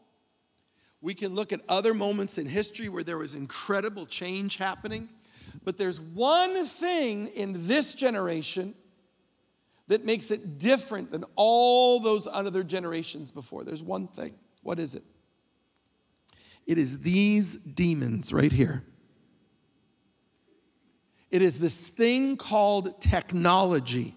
We 1.02 1.14
can 1.14 1.36
look 1.36 1.52
at 1.52 1.62
other 1.68 1.94
moments 1.94 2.38
in 2.38 2.46
history 2.46 2.88
where 2.88 3.04
there 3.04 3.18
was 3.18 3.36
incredible 3.36 4.06
change 4.06 4.56
happening. 4.56 5.10
But 5.66 5.78
there's 5.78 6.00
one 6.00 6.66
thing 6.66 7.28
in 7.30 7.68
this 7.68 7.94
generation 7.94 8.74
that 9.94 10.04
makes 10.04 10.32
it 10.32 10.58
different 10.58 11.12
than 11.12 11.24
all 11.36 12.00
those 12.00 12.26
other 12.26 12.64
generations 12.64 13.30
before. 13.30 13.64
There's 13.64 13.84
one 13.84 14.08
thing. 14.08 14.34
What 14.64 14.80
is 14.80 14.96
it? 14.96 15.04
It 16.66 16.80
is 16.80 17.02
these 17.02 17.58
demons 17.58 18.34
right 18.34 18.52
here. 18.52 18.82
It 21.30 21.44
is 21.44 21.60
this 21.60 21.78
thing 21.78 22.38
called 22.38 23.02
technology 23.02 24.16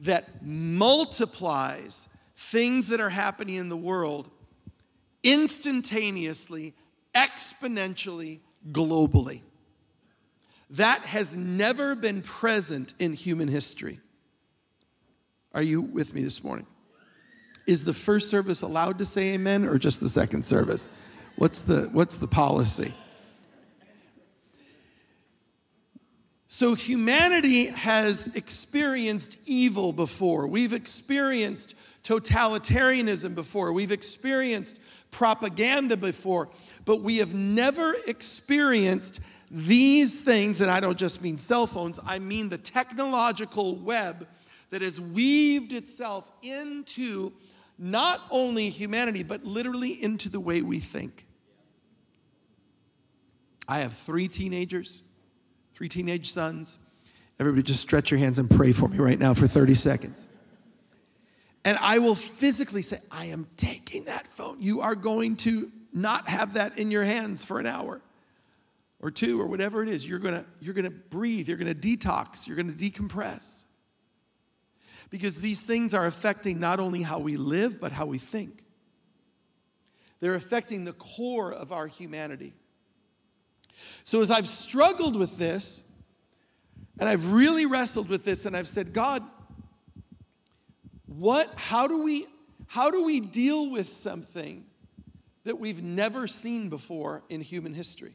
that 0.00 0.44
multiplies 0.44 2.08
things 2.34 2.88
that 2.88 3.00
are 3.00 3.08
happening 3.08 3.54
in 3.54 3.68
the 3.68 3.76
world 3.76 4.28
instantaneously, 5.22 6.74
exponentially, 7.14 8.40
globally. 8.72 9.42
That 10.70 11.02
has 11.02 11.36
never 11.36 11.94
been 11.94 12.22
present 12.22 12.94
in 12.98 13.12
human 13.12 13.46
history. 13.46 14.00
Are 15.56 15.62
you 15.62 15.80
with 15.80 16.12
me 16.12 16.22
this 16.22 16.44
morning? 16.44 16.66
Is 17.66 17.82
the 17.82 17.94
first 17.94 18.28
service 18.28 18.60
allowed 18.60 18.98
to 18.98 19.06
say 19.06 19.32
amen 19.32 19.64
or 19.64 19.78
just 19.78 20.00
the 20.00 20.08
second 20.10 20.44
service? 20.44 20.90
What's 21.36 21.62
the, 21.62 21.88
what's 21.92 22.18
the 22.18 22.26
policy? 22.26 22.92
So, 26.46 26.74
humanity 26.74 27.66
has 27.66 28.26
experienced 28.36 29.38
evil 29.46 29.94
before. 29.94 30.46
We've 30.46 30.74
experienced 30.74 31.74
totalitarianism 32.04 33.34
before. 33.34 33.72
We've 33.72 33.92
experienced 33.92 34.76
propaganda 35.10 35.96
before. 35.96 36.50
But 36.84 37.00
we 37.00 37.16
have 37.16 37.32
never 37.32 37.96
experienced 38.06 39.20
these 39.50 40.20
things, 40.20 40.60
and 40.60 40.70
I 40.70 40.80
don't 40.80 40.98
just 40.98 41.22
mean 41.22 41.38
cell 41.38 41.66
phones, 41.66 41.98
I 42.04 42.18
mean 42.18 42.50
the 42.50 42.58
technological 42.58 43.76
web 43.76 44.26
that 44.70 44.82
has 44.82 45.00
weaved 45.00 45.72
itself 45.72 46.30
into 46.42 47.32
not 47.78 48.22
only 48.30 48.68
humanity, 48.68 49.22
but 49.22 49.44
literally 49.44 50.02
into 50.02 50.28
the 50.28 50.40
way 50.40 50.62
we 50.62 50.80
think. 50.80 51.26
I 53.68 53.80
have 53.80 53.94
three 53.94 54.28
teenagers 54.28 55.02
three 55.76 55.88
teenage 55.90 56.32
sons. 56.32 56.78
Everybody 57.38 57.62
just 57.62 57.82
stretch 57.82 58.10
your 58.10 58.18
hands 58.18 58.38
and 58.38 58.50
pray 58.50 58.72
for 58.72 58.88
me 58.88 58.96
right 58.96 59.18
now 59.18 59.34
for 59.34 59.46
30 59.46 59.74
seconds. 59.74 60.26
And 61.66 61.76
I 61.82 61.98
will 61.98 62.14
physically 62.14 62.80
say, 62.80 62.98
I 63.10 63.26
am 63.26 63.46
taking 63.58 64.04
that 64.04 64.26
phone. 64.28 64.56
You 64.58 64.80
are 64.80 64.94
going 64.94 65.36
to 65.38 65.70
not 65.92 66.28
have 66.28 66.54
that 66.54 66.78
in 66.78 66.90
your 66.90 67.04
hands 67.04 67.44
for 67.44 67.60
an 67.60 67.66
hour 67.66 68.00
or 69.00 69.10
two 69.10 69.38
or 69.38 69.46
whatever 69.46 69.82
it 69.82 69.90
is. 69.90 70.06
You're 70.08 70.18
gonna, 70.18 70.46
you're 70.60 70.72
gonna 70.72 70.88
breathe, 70.88 71.46
you're 71.46 71.58
gonna 71.58 71.74
detox, 71.74 72.46
you're 72.46 72.56
gonna 72.56 72.72
decompress. 72.72 73.65
Because 75.10 75.40
these 75.40 75.60
things 75.60 75.94
are 75.94 76.06
affecting 76.06 76.58
not 76.58 76.80
only 76.80 77.02
how 77.02 77.18
we 77.18 77.36
live, 77.36 77.80
but 77.80 77.92
how 77.92 78.06
we 78.06 78.18
think. 78.18 78.64
They're 80.20 80.34
affecting 80.34 80.84
the 80.84 80.92
core 80.94 81.52
of 81.52 81.72
our 81.72 81.86
humanity. 81.86 82.54
So, 84.04 84.20
as 84.20 84.30
I've 84.30 84.48
struggled 84.48 85.16
with 85.16 85.36
this, 85.36 85.82
and 86.98 87.08
I've 87.08 87.32
really 87.32 87.66
wrestled 87.66 88.08
with 88.08 88.24
this, 88.24 88.46
and 88.46 88.56
I've 88.56 88.68
said, 88.68 88.92
God, 88.92 89.22
what, 91.06 91.52
how 91.56 91.86
do 91.86 92.02
we, 92.02 92.26
how 92.66 92.90
do 92.90 93.02
we 93.02 93.20
deal 93.20 93.70
with 93.70 93.88
something 93.88 94.64
that 95.44 95.58
we've 95.58 95.82
never 95.82 96.26
seen 96.26 96.68
before 96.68 97.22
in 97.28 97.40
human 97.40 97.74
history? 97.74 98.14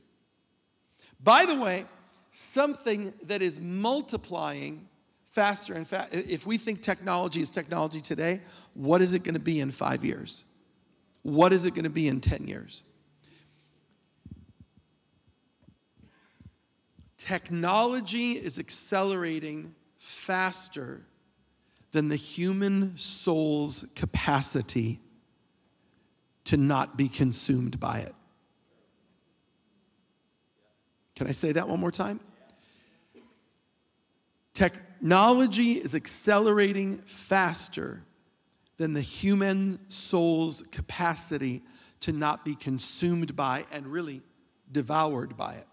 By 1.24 1.46
the 1.46 1.56
way, 1.56 1.86
something 2.32 3.14
that 3.24 3.42
is 3.42 3.60
multiplying 3.60 4.88
faster 5.32 5.74
and 5.74 5.88
faster. 5.88 6.17
If 6.28 6.46
we 6.46 6.58
think 6.58 6.82
technology 6.82 7.41
is 7.41 7.50
technology 7.50 8.02
today, 8.02 8.41
what 8.74 9.02
is 9.02 9.13
it 9.13 9.24
going 9.24 9.34
to 9.34 9.39
be 9.39 9.62
in 9.62 9.72
five 9.72 10.06
years? 10.06 10.44
What 11.24 11.54
is 11.54 11.65
it 11.65 11.74
going 11.74 11.86
to 11.86 11.89
be 11.89 12.08
in 12.08 12.20
10 12.20 12.48
years? 12.48 12.84
Technology 17.17 18.34
is 18.34 18.60
accelerating 18.60 19.74
faster 20.00 21.02
than 21.91 22.10
the 22.10 22.15
human 22.15 22.98
soul's 22.98 23.86
capacity 23.96 25.00
to 26.46 26.58
not 26.58 26.98
be 26.98 27.08
consumed 27.08 27.80
by 27.80 28.00
it. 28.00 28.15
Can 31.15 31.28
I 31.28 31.32
say 31.32 31.52
that 31.52 31.67
one 31.67 31.80
more 31.80 31.91
time? 31.91 32.20
Tech, 34.54 34.74
Technology 35.02 35.80
is 35.80 35.96
accelerating 35.96 37.00
faster 37.08 38.04
than 38.78 38.94
the 38.94 39.02
human 39.02 39.80
soul's 39.90 40.62
capacity 40.72 41.64
to 42.02 42.12
not 42.12 42.46
be 42.46 42.54
consumed 42.54 43.36
by 43.36 43.66
and 43.72 43.88
really 43.88 44.22
devoured 44.72 45.36
by 45.36 45.56
it. 45.56 45.66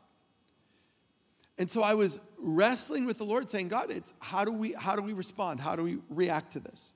And 1.58 1.70
so 1.70 1.82
I 1.82 1.92
was 1.92 2.20
wrestling 2.38 3.04
with 3.04 3.18
the 3.18 3.24
Lord 3.24 3.50
saying, 3.50 3.68
God, 3.68 3.90
it's 3.90 4.14
how 4.18 4.46
do 4.46 4.52
we 4.52 4.72
how 4.72 4.96
do 4.96 5.02
we 5.02 5.12
respond? 5.12 5.60
How 5.60 5.76
do 5.76 5.82
we 5.82 5.98
react 6.08 6.52
to 6.52 6.60
this? 6.60 6.94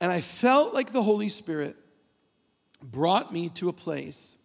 And 0.00 0.10
I 0.10 0.20
felt 0.20 0.74
like 0.74 0.92
the 0.92 1.02
Holy 1.04 1.28
Spirit 1.28 1.76
brought 2.82 3.32
me 3.32 3.50
to 3.50 3.68
a 3.68 3.72
place 3.72 4.36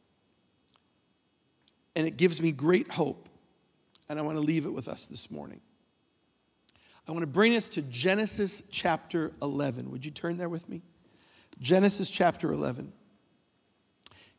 and 1.95 2.05
it 2.05 2.15
gives 2.15 2.39
me 2.39 2.51
great 2.51 2.91
hope. 2.91 3.26
And 4.09 4.17
I 4.19 4.21
want 4.21 4.37
to 4.37 4.43
leave 4.43 4.65
it 4.65 4.73
with 4.73 4.87
us 4.87 5.07
this 5.07 5.29
morning. 5.29 5.59
I 7.07 7.11
want 7.11 7.23
to 7.23 7.27
bring 7.27 7.55
us 7.55 7.69
to 7.69 7.81
Genesis 7.83 8.61
chapter 8.69 9.31
11. 9.41 9.91
Would 9.91 10.03
you 10.03 10.11
turn 10.11 10.37
there 10.37 10.49
with 10.49 10.67
me? 10.67 10.81
Genesis 11.59 12.09
chapter 12.09 12.51
11. 12.51 12.91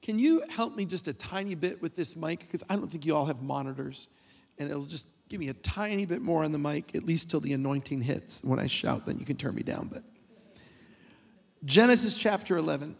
Can 0.02 0.18
you 0.18 0.42
help 0.48 0.76
me 0.76 0.84
just 0.84 1.08
a 1.08 1.12
tiny 1.12 1.54
bit 1.54 1.80
with 1.82 1.96
this 1.96 2.14
mic? 2.14 2.40
Because 2.40 2.62
I 2.68 2.76
don't 2.76 2.88
think 2.90 3.04
you 3.04 3.16
all 3.16 3.26
have 3.26 3.42
monitors. 3.42 4.08
And 4.58 4.70
it'll 4.70 4.84
just 4.84 5.06
give 5.28 5.40
me 5.40 5.48
a 5.48 5.54
tiny 5.54 6.06
bit 6.06 6.20
more 6.20 6.44
on 6.44 6.52
the 6.52 6.58
mic, 6.58 6.94
at 6.94 7.04
least 7.04 7.30
till 7.30 7.40
the 7.40 7.52
anointing 7.52 8.02
hits. 8.02 8.40
When 8.42 8.58
I 8.58 8.66
shout, 8.66 9.06
then 9.06 9.18
you 9.18 9.24
can 9.24 9.36
turn 9.36 9.54
me 9.54 9.62
down. 9.62 9.88
But 9.92 10.02
Genesis 11.64 12.14
chapter 12.14 12.56
11. 12.56 12.96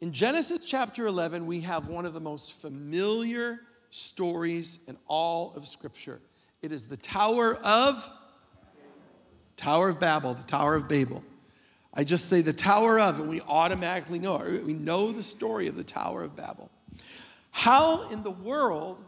In 0.00 0.12
Genesis 0.12 0.64
chapter 0.64 1.06
11, 1.06 1.44
we 1.44 1.60
have 1.60 1.88
one 1.88 2.06
of 2.06 2.14
the 2.14 2.20
most 2.20 2.54
familiar 2.54 3.60
stories 3.90 4.78
in 4.86 4.96
all 5.06 5.52
of 5.56 5.66
Scripture. 5.66 6.20
It 6.62 6.72
is 6.72 6.86
the 6.86 6.96
Tower 6.96 7.56
of 7.56 8.08
Tower 9.56 9.90
of 9.90 10.00
Babel, 10.00 10.32
the 10.34 10.42
Tower 10.44 10.74
of 10.74 10.88
Babel. 10.88 11.22
I 11.92 12.04
just 12.04 12.30
say 12.30 12.40
the 12.40 12.52
Tower 12.52 12.98
of, 12.98 13.20
and 13.20 13.28
we 13.28 13.40
automatically 13.42 14.18
know 14.18 14.36
it. 14.36 14.64
We 14.64 14.72
know 14.72 15.12
the 15.12 15.22
story 15.22 15.66
of 15.66 15.76
the 15.76 15.84
Tower 15.84 16.22
of 16.22 16.34
Babel. 16.34 16.70
How 17.50 18.08
in 18.10 18.22
the 18.22 18.30
world 18.30 19.04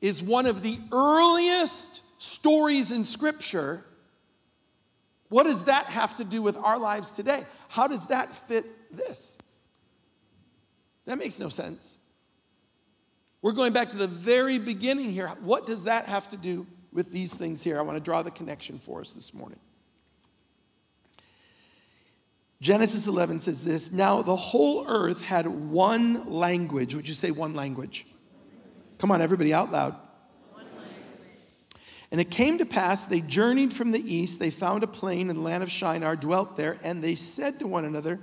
is 0.00 0.22
one 0.22 0.46
of 0.46 0.62
the 0.62 0.78
earliest 0.90 2.00
stories 2.18 2.90
in 2.90 3.04
Scripture? 3.04 3.84
What 5.28 5.44
does 5.44 5.64
that 5.64 5.86
have 5.86 6.16
to 6.16 6.24
do 6.24 6.42
with 6.42 6.56
our 6.56 6.78
lives 6.78 7.12
today? 7.12 7.44
How 7.68 7.86
does 7.86 8.06
that 8.06 8.34
fit 8.48 8.64
this? 8.90 9.38
That 11.04 11.18
makes 11.18 11.38
no 11.38 11.48
sense. 11.48 11.96
We're 13.42 13.52
going 13.52 13.72
back 13.72 13.90
to 13.90 13.96
the 13.96 14.06
very 14.06 14.58
beginning 14.58 15.12
here. 15.12 15.28
What 15.40 15.66
does 15.66 15.84
that 15.84 16.06
have 16.06 16.28
to 16.30 16.36
do 16.36 16.66
with 16.92 17.10
these 17.10 17.34
things 17.34 17.62
here? 17.62 17.78
I 17.78 17.82
want 17.82 17.96
to 17.96 18.04
draw 18.04 18.22
the 18.22 18.30
connection 18.30 18.78
for 18.78 19.00
us 19.00 19.12
this 19.12 19.32
morning. 19.32 19.58
Genesis 22.60 23.06
11 23.06 23.40
says 23.40 23.64
this 23.64 23.90
Now 23.90 24.20
the 24.20 24.36
whole 24.36 24.86
earth 24.86 25.22
had 25.22 25.46
one 25.46 26.30
language. 26.30 26.94
Would 26.94 27.08
you 27.08 27.14
say 27.14 27.30
one 27.30 27.54
language? 27.54 28.06
Come 28.98 29.10
on, 29.10 29.22
everybody, 29.22 29.54
out 29.54 29.72
loud. 29.72 29.94
And 32.10 32.20
it 32.20 32.30
came 32.30 32.58
to 32.58 32.66
pass, 32.66 33.04
they 33.04 33.20
journeyed 33.20 33.72
from 33.72 33.92
the 33.92 34.14
east. 34.14 34.40
They 34.40 34.50
found 34.50 34.82
a 34.82 34.88
plain 34.88 35.30
in 35.30 35.36
the 35.36 35.42
land 35.42 35.62
of 35.62 35.70
Shinar, 35.70 36.16
dwelt 36.16 36.56
there, 36.56 36.76
and 36.82 37.02
they 37.02 37.14
said 37.14 37.60
to 37.60 37.68
one 37.68 37.84
another, 37.84 38.18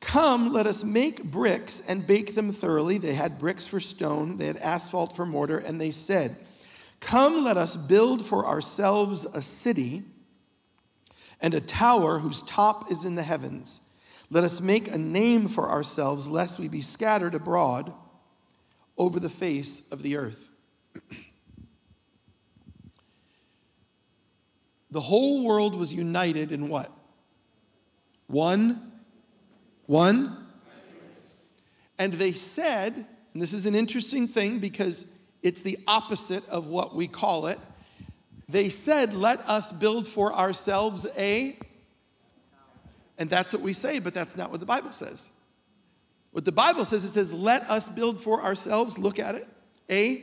Come, 0.00 0.52
let 0.52 0.66
us 0.66 0.84
make 0.84 1.24
bricks 1.24 1.82
and 1.88 2.06
bake 2.06 2.34
them 2.34 2.52
thoroughly. 2.52 2.98
They 2.98 3.14
had 3.14 3.38
bricks 3.38 3.66
for 3.66 3.80
stone, 3.80 4.36
they 4.36 4.46
had 4.46 4.56
asphalt 4.58 5.16
for 5.16 5.26
mortar, 5.26 5.58
and 5.58 5.80
they 5.80 5.90
said, 5.90 6.36
Come, 7.00 7.44
let 7.44 7.56
us 7.56 7.76
build 7.76 8.24
for 8.24 8.46
ourselves 8.46 9.24
a 9.24 9.42
city 9.42 10.04
and 11.40 11.54
a 11.54 11.60
tower 11.60 12.18
whose 12.18 12.42
top 12.42 12.90
is 12.90 13.04
in 13.04 13.14
the 13.14 13.22
heavens. 13.22 13.80
Let 14.30 14.44
us 14.44 14.60
make 14.60 14.88
a 14.88 14.98
name 14.98 15.48
for 15.48 15.70
ourselves, 15.70 16.28
lest 16.28 16.58
we 16.58 16.68
be 16.68 16.82
scattered 16.82 17.34
abroad 17.34 17.92
over 18.96 19.20
the 19.20 19.30
face 19.30 19.88
of 19.90 20.02
the 20.02 20.16
earth. 20.16 20.48
the 24.90 25.00
whole 25.00 25.44
world 25.44 25.74
was 25.76 25.94
united 25.94 26.52
in 26.52 26.68
what? 26.68 26.92
One. 28.26 28.87
One. 29.88 30.36
And 31.98 32.12
they 32.12 32.32
said, 32.32 32.94
and 32.94 33.42
this 33.42 33.54
is 33.54 33.64
an 33.64 33.74
interesting 33.74 34.28
thing 34.28 34.58
because 34.58 35.06
it's 35.42 35.62
the 35.62 35.78
opposite 35.86 36.46
of 36.50 36.66
what 36.66 36.94
we 36.94 37.08
call 37.08 37.46
it. 37.46 37.58
They 38.50 38.68
said, 38.68 39.14
Let 39.14 39.40
us 39.48 39.72
build 39.72 40.06
for 40.06 40.34
ourselves 40.34 41.06
a. 41.16 41.56
And 43.16 43.30
that's 43.30 43.52
what 43.52 43.62
we 43.62 43.72
say, 43.72 43.98
but 43.98 44.12
that's 44.12 44.36
not 44.36 44.50
what 44.50 44.60
the 44.60 44.66
Bible 44.66 44.92
says. 44.92 45.30
What 46.32 46.44
the 46.44 46.52
Bible 46.52 46.84
says, 46.84 47.02
it 47.02 47.08
says, 47.08 47.32
Let 47.32 47.62
us 47.62 47.88
build 47.88 48.20
for 48.20 48.42
ourselves, 48.42 48.98
look 48.98 49.18
at 49.18 49.34
it, 49.34 49.48
a 49.88 50.22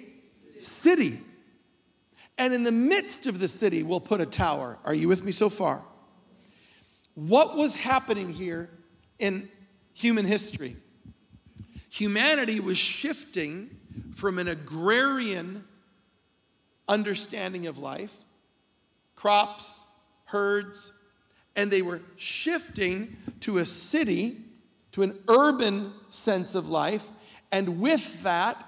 city. 0.60 1.20
And 2.38 2.54
in 2.54 2.64
the 2.64 2.72
midst 2.72 3.26
of 3.26 3.40
the 3.40 3.48
city, 3.48 3.82
we'll 3.82 4.00
put 4.00 4.22
a 4.22 4.28
tower. 4.28 4.78
Are 4.86 4.94
you 4.94 5.08
with 5.08 5.24
me 5.24 5.32
so 5.32 5.50
far? 5.50 5.82
What 7.16 7.58
was 7.58 7.76
happening 7.76 8.32
here 8.32 8.70
in 9.18 9.50
human 9.96 10.26
history? 10.26 10.76
Humanity 11.90 12.60
was 12.60 12.78
shifting 12.78 13.70
from 14.14 14.38
an 14.38 14.48
agrarian 14.48 15.64
understanding 16.88 17.66
of 17.66 17.80
life, 17.80 18.14
crops, 19.16 19.88
herds, 20.26 20.92
and 21.56 21.72
they 21.72 21.82
were 21.82 22.02
shifting 22.18 23.16
to 23.40 23.58
a 23.58 23.66
city, 23.66 24.38
to 24.92 25.02
an 25.02 25.18
urban 25.28 25.94
sense 26.10 26.54
of 26.54 26.70
life. 26.70 27.06
And 27.52 27.80
with 27.80 28.24
that, 28.24 28.64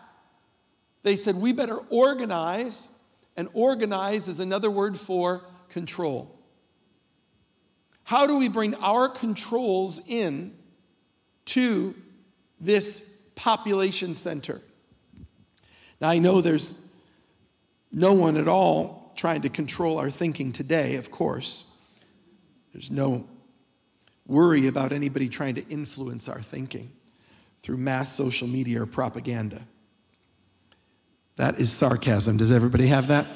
they 1.04 1.16
said, 1.16 1.36
we 1.36 1.52
better 1.52 1.78
organize. 1.90 2.90
And 3.36 3.50
organize 3.54 4.28
is 4.28 4.40
another 4.40 4.72
word 4.72 4.98
for 4.98 5.44
control. 5.70 6.34
How 8.04 8.26
do 8.26 8.38
we 8.38 8.48
bring 8.48 8.74
our 8.76 9.10
controls 9.10 10.02
in 10.08 10.57
to 11.48 11.96
this 12.60 13.18
population 13.36 14.16
center? 14.16 14.62
Now, 16.00 16.10
I 16.10 16.20
know 16.20 16.42
there's 16.42 16.88
no 17.92 18.14
one 18.14 18.38
at 18.38 18.48
all 18.48 19.14
trying 19.16 19.42
to 19.42 19.50
control 19.50 19.98
our 19.98 20.10
thinking 20.10 20.52
today, 20.52 20.96
of 20.96 21.10
course. 21.10 21.66
There's 22.74 22.92
no 22.92 23.28
worry 24.28 24.68
about 24.68 24.92
anybody 24.92 25.30
trying 25.30 25.56
to 25.56 25.68
influence 25.68 26.28
our 26.28 26.42
thinking 26.42 26.92
through 27.62 27.78
mass 27.78 28.16
social 28.16 28.48
media 28.48 28.84
or 28.84 28.86
propaganda. 28.86 29.62
That 31.38 31.60
is 31.60 31.72
sarcasm. 31.72 32.38
Does 32.38 32.52
everybody 32.52 32.88
have 32.88 33.08
that? 33.08 33.28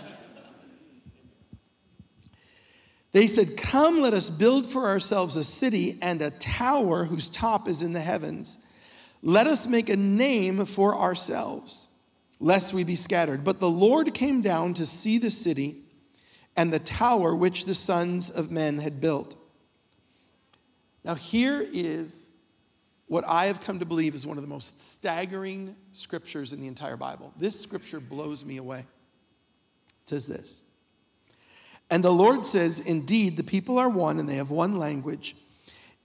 They 3.11 3.27
said, 3.27 3.57
Come, 3.57 4.01
let 4.01 4.13
us 4.13 4.29
build 4.29 4.71
for 4.71 4.87
ourselves 4.87 5.35
a 5.35 5.43
city 5.43 5.97
and 6.01 6.21
a 6.21 6.31
tower 6.31 7.03
whose 7.03 7.29
top 7.29 7.67
is 7.67 7.81
in 7.81 7.93
the 7.93 7.99
heavens. 7.99 8.57
Let 9.21 9.47
us 9.47 9.67
make 9.67 9.89
a 9.89 9.97
name 9.97 10.65
for 10.65 10.95
ourselves 10.95 11.87
lest 12.39 12.73
we 12.73 12.83
be 12.83 12.95
scattered. 12.95 13.43
But 13.43 13.59
the 13.59 13.69
Lord 13.69 14.13
came 14.13 14.41
down 14.41 14.73
to 14.75 14.85
see 14.85 15.17
the 15.17 15.29
city 15.29 15.83
and 16.57 16.73
the 16.73 16.79
tower 16.79 17.35
which 17.35 17.65
the 17.65 17.75
sons 17.75 18.29
of 18.29 18.51
men 18.51 18.79
had 18.79 18.99
built. 18.99 19.35
Now, 21.03 21.15
here 21.15 21.65
is 21.71 22.27
what 23.07 23.23
I 23.27 23.45
have 23.47 23.61
come 23.61 23.79
to 23.79 23.85
believe 23.85 24.15
is 24.15 24.25
one 24.25 24.37
of 24.37 24.43
the 24.43 24.49
most 24.49 24.93
staggering 24.93 25.75
scriptures 25.91 26.53
in 26.53 26.61
the 26.61 26.67
entire 26.67 26.97
Bible. 26.97 27.33
This 27.37 27.59
scripture 27.59 27.99
blows 27.99 28.43
me 28.45 28.57
away. 28.57 28.79
It 28.79 30.09
says 30.09 30.27
this 30.27 30.61
And 31.91 32.01
the 32.01 32.11
Lord 32.11 32.45
says, 32.45 32.79
Indeed, 32.79 33.35
the 33.35 33.43
people 33.43 33.77
are 33.77 33.89
one 33.89 34.17
and 34.17 34.27
they 34.27 34.37
have 34.37 34.49
one 34.49 34.79
language. 34.79 35.35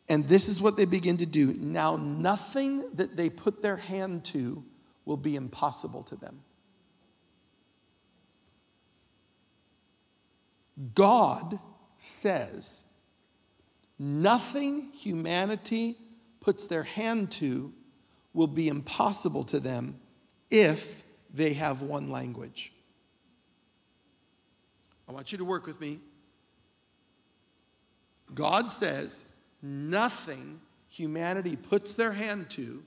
And 0.09 0.26
this 0.26 0.49
is 0.49 0.61
what 0.61 0.76
they 0.76 0.84
begin 0.84 1.16
to 1.18 1.26
do. 1.26 1.55
Now, 1.55 1.97
nothing 1.97 2.91
that 2.95 3.16
they 3.16 3.30
put 3.30 3.62
their 3.62 3.76
hand 3.76 4.24
to 4.26 4.64
will 5.05 5.16
be 5.16 5.37
impossible 5.37 6.03
to 6.05 6.16
them. 6.16 6.43
God 10.95 11.59
says 11.99 12.84
nothing 13.99 14.91
humanity 14.93 15.97
puts 16.41 16.66
their 16.66 16.82
hand 16.82 17.30
to 17.32 17.72
will 18.34 18.47
be 18.47 18.68
impossible 18.68 19.45
to 19.45 19.59
them 19.59 19.99
if 20.51 21.03
they 21.32 21.55
have 21.55 21.80
one 21.80 22.11
language. 22.11 22.72
I 25.09 25.12
want 25.12 25.32
you 25.32 25.38
to 25.38 25.44
work 25.44 25.66
with 25.66 25.80
me. 25.80 26.00
God 28.34 28.70
says 28.70 29.24
nothing 29.62 30.61
humanity 30.88 31.57
puts 31.57 31.94
their 31.94 32.12
hand 32.12 32.50
to 32.50 32.82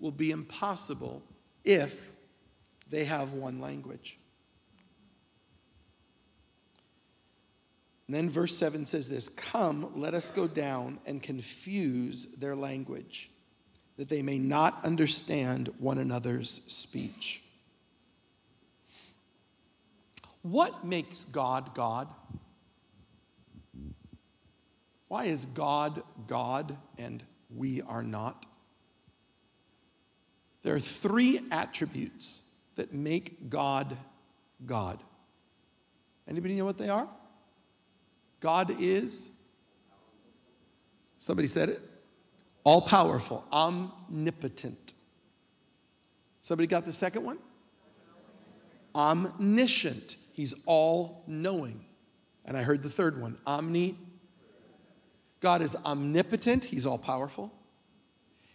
will 0.00 0.10
be 0.10 0.30
impossible 0.30 1.22
if 1.64 2.12
they 2.90 3.04
have 3.04 3.32
one 3.32 3.60
language. 3.60 4.18
And 8.08 8.16
then 8.16 8.28
verse 8.28 8.54
7 8.56 8.84
says 8.84 9.08
this 9.08 9.28
Come, 9.30 9.90
let 9.94 10.12
us 10.12 10.30
go 10.30 10.46
down 10.46 10.98
and 11.06 11.22
confuse 11.22 12.26
their 12.36 12.54
language, 12.54 13.30
that 13.96 14.08
they 14.08 14.22
may 14.22 14.38
not 14.38 14.84
understand 14.84 15.72
one 15.78 15.98
another's 15.98 16.60
speech. 16.66 17.41
What 20.42 20.84
makes 20.84 21.24
God 21.24 21.74
God? 21.74 22.08
Why 25.08 25.26
is 25.26 25.46
God 25.46 26.02
God 26.26 26.76
and 26.98 27.22
we 27.54 27.82
are 27.82 28.02
not? 28.02 28.46
There 30.62 30.74
are 30.74 30.80
three 30.80 31.40
attributes 31.50 32.42
that 32.76 32.92
make 32.92 33.50
God 33.50 33.96
God. 34.64 35.02
Anybody 36.28 36.54
know 36.54 36.64
what 36.64 36.78
they 36.78 36.88
are? 36.88 37.08
God 38.40 38.80
is, 38.80 39.30
somebody 41.18 41.48
said 41.48 41.68
it, 41.68 41.80
all 42.64 42.80
powerful, 42.80 43.44
omnipotent. 43.52 44.94
Somebody 46.40 46.66
got 46.66 46.84
the 46.84 46.92
second 46.92 47.24
one? 47.24 47.38
Omniscient. 48.94 50.16
He's 50.32 50.54
all 50.66 51.22
knowing. 51.26 51.84
And 52.44 52.56
I 52.56 52.62
heard 52.62 52.82
the 52.82 52.90
third 52.90 53.20
one, 53.20 53.38
omni. 53.46 53.96
God 55.40 55.62
is 55.62 55.76
omnipotent, 55.76 56.64
He's 56.64 56.86
all 56.86 56.98
powerful. 56.98 57.52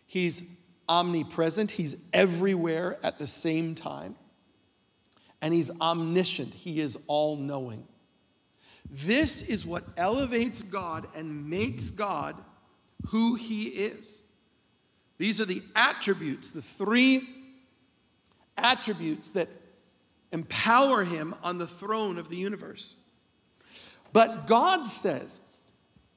He's 0.06 0.42
omnipresent, 0.90 1.72
He's 1.72 1.96
everywhere 2.14 2.98
at 3.04 3.20
the 3.20 3.28
same 3.28 3.76
time. 3.76 4.16
And 5.42 5.54
He's 5.54 5.70
omniscient, 5.80 6.54
He 6.54 6.82
is 6.82 6.98
all 7.08 7.38
knowing. 7.38 7.88
This 8.90 9.42
is 9.44 9.66
what 9.66 9.84
elevates 9.98 10.62
God 10.62 11.08
and 11.16 11.50
makes 11.50 11.90
God 11.90 12.36
who 13.08 13.36
He 13.36 13.66
is. 13.66 14.22
These 15.18 15.42
are 15.42 15.46
the 15.46 15.62
attributes, 15.76 16.50
the 16.50 16.62
three 16.62 17.28
attributes 18.58 19.30
that 19.30 19.50
empower 20.32 21.04
Him 21.04 21.36
on 21.44 21.58
the 21.58 21.68
throne 21.68 22.18
of 22.18 22.30
the 22.30 22.36
universe. 22.36 22.94
But 24.14 24.48
God 24.48 24.86
says, 24.86 25.40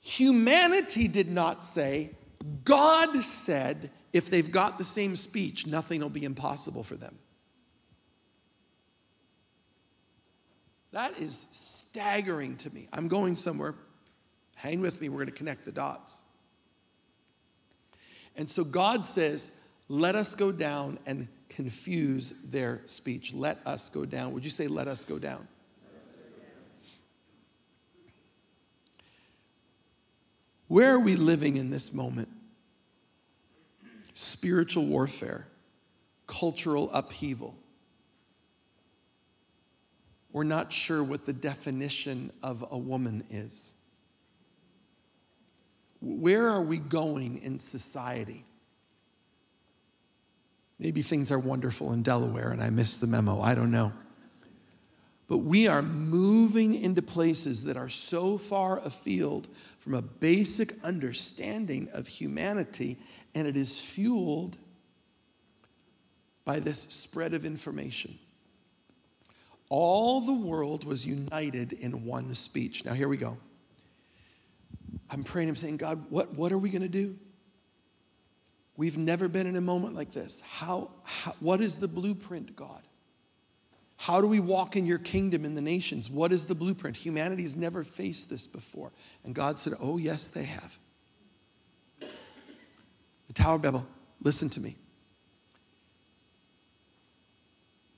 humanity 0.01 1.09
did 1.09 1.31
not 1.31 1.65
say, 1.65 2.11
God 2.65 3.23
said, 3.23 3.91
if 4.13 4.31
they've 4.31 4.51
got 4.51 4.79
the 4.79 4.85
same 4.85 5.17
speech, 5.17 5.67
nothing 5.67 6.01
will 6.01 6.09
be 6.09 6.25
impossible 6.25 6.83
for 6.83 6.97
them. 6.97 7.17
That 10.93 11.17
is 11.19 11.47
staggering 11.53 12.57
to 12.57 12.75
me. 12.75 12.89
I'm 12.93 13.07
going 13.07 13.37
somewhere. 13.37 13.75
Hang 14.57 14.81
with 14.81 15.01
me, 15.01 15.09
we're 15.09 15.19
going 15.19 15.27
to 15.27 15.33
connect 15.33 15.65
the 15.65 15.73
dots. 15.73 16.23
And 18.37 18.49
so 18.51 18.65
God 18.65 19.07
says, 19.07 19.51
let 19.89 20.15
us 20.15 20.35
go 20.35 20.53
down 20.53 20.99
and 21.07 21.29
confuse 21.51 22.33
their 22.45 22.81
speech. 22.87 23.35
Let 23.35 23.59
us 23.67 23.91
go 23.91 24.07
down. 24.07 24.33
Would 24.33 24.45
you 24.45 24.51
say, 24.51 24.67
let 24.67 24.89
us 24.89 25.05
go 25.05 25.19
down? 25.19 25.47
Where 30.69 30.95
are 30.95 31.01
we 31.01 31.17
living 31.17 31.57
in 31.57 31.69
this 31.71 31.93
moment? 31.93 32.29
Spiritual 34.15 34.87
warfare, 34.87 35.49
cultural 36.29 36.91
upheaval. 36.93 37.57
We're 40.33 40.45
not 40.45 40.73
sure 40.73 41.03
what 41.03 41.27
the 41.27 41.33
definition 41.33 42.31
of 42.41 42.65
a 42.71 42.79
woman 42.79 43.25
is. 43.31 43.75
Where 46.01 46.49
are 46.49 46.63
we 46.63 46.79
going 46.79 47.43
in 47.43 47.59
society? 47.59 48.45
Maybe 50.81 51.01
things 51.03 51.31
are 51.31 51.39
wonderful 51.39 51.93
in 51.93 52.03
Delaware 52.03 52.51
and 52.51 52.61
I 52.61 52.71
missed 52.71 53.01
the 53.01 53.07
memo. 53.07 53.41
I 53.41 53.55
don't 53.55 53.71
know. 53.71 53.93
But 55.29 55.39
we 55.39 55.69
are 55.69 55.83
moving 55.83 56.75
into 56.75 57.03
places 57.03 57.63
that 57.65 57.77
are 57.77 57.89
so 57.89 58.37
far 58.37 58.79
afield 58.79 59.47
from 59.79 59.95
a 59.95 60.03
basic 60.03 60.73
understanding 60.83 61.89
of 61.93 62.09
humanity, 62.09 62.99
and 63.37 63.47
it 63.47 63.57
is 63.57 63.79
fueled 63.79 64.57
by 66.45 66.59
this 66.59 66.81
spread 66.81 67.33
of 67.33 67.47
information 67.47 68.19
all 69.71 70.21
the 70.21 70.33
world 70.33 70.85
was 70.85 71.07
united 71.07 71.73
in 71.73 72.05
one 72.05 72.35
speech. 72.35 72.85
Now, 72.85 72.93
here 72.93 73.09
we 73.09 73.17
go. 73.17 73.39
I'm 75.09 75.25
praying, 75.25 75.49
I'm 75.49 75.57
saying, 75.57 75.79
God, 75.79 76.05
what, 76.11 76.35
what 76.35 76.53
are 76.53 76.59
we 76.59 76.69
going 76.69 76.83
to 76.83 76.89
do? 76.89 77.17
We've 78.81 78.97
never 78.97 79.29
been 79.29 79.47
in 79.47 79.57
a 79.57 79.61
moment 79.61 79.95
like 79.95 80.11
this. 80.11 80.41
How, 80.41 80.91
how, 81.05 81.35
what 81.41 81.61
is 81.61 81.77
the 81.77 81.87
blueprint, 81.87 82.57
God? 82.57 82.81
How 83.99 84.23
do 84.23 84.27
we 84.27 84.41
walk 84.41 84.75
in 84.75 84.87
your 84.87 84.97
kingdom 84.97 85.45
in 85.45 85.55
the 85.55 85.61
nations? 85.61 86.09
What 86.09 86.33
is 86.33 86.47
the 86.47 86.55
blueprint? 86.55 86.97
Humanity 86.97 87.43
has 87.43 87.57
never 87.57 87.85
faced 87.85 88.31
this 88.31 88.47
before. 88.47 88.91
And 89.23 89.35
God 89.35 89.59
said, 89.59 89.75
Oh, 89.83 89.99
yes, 89.99 90.29
they 90.29 90.45
have. 90.45 90.79
The 92.01 93.35
Tower 93.35 93.57
of 93.57 93.61
Babel, 93.61 93.87
listen 94.23 94.49
to 94.49 94.61
me. 94.61 94.77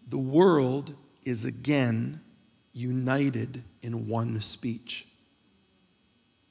The 0.09 0.18
world 0.18 0.97
is 1.22 1.45
again 1.45 2.20
united 2.72 3.62
in 3.83 4.09
one 4.09 4.41
speech. 4.41 5.07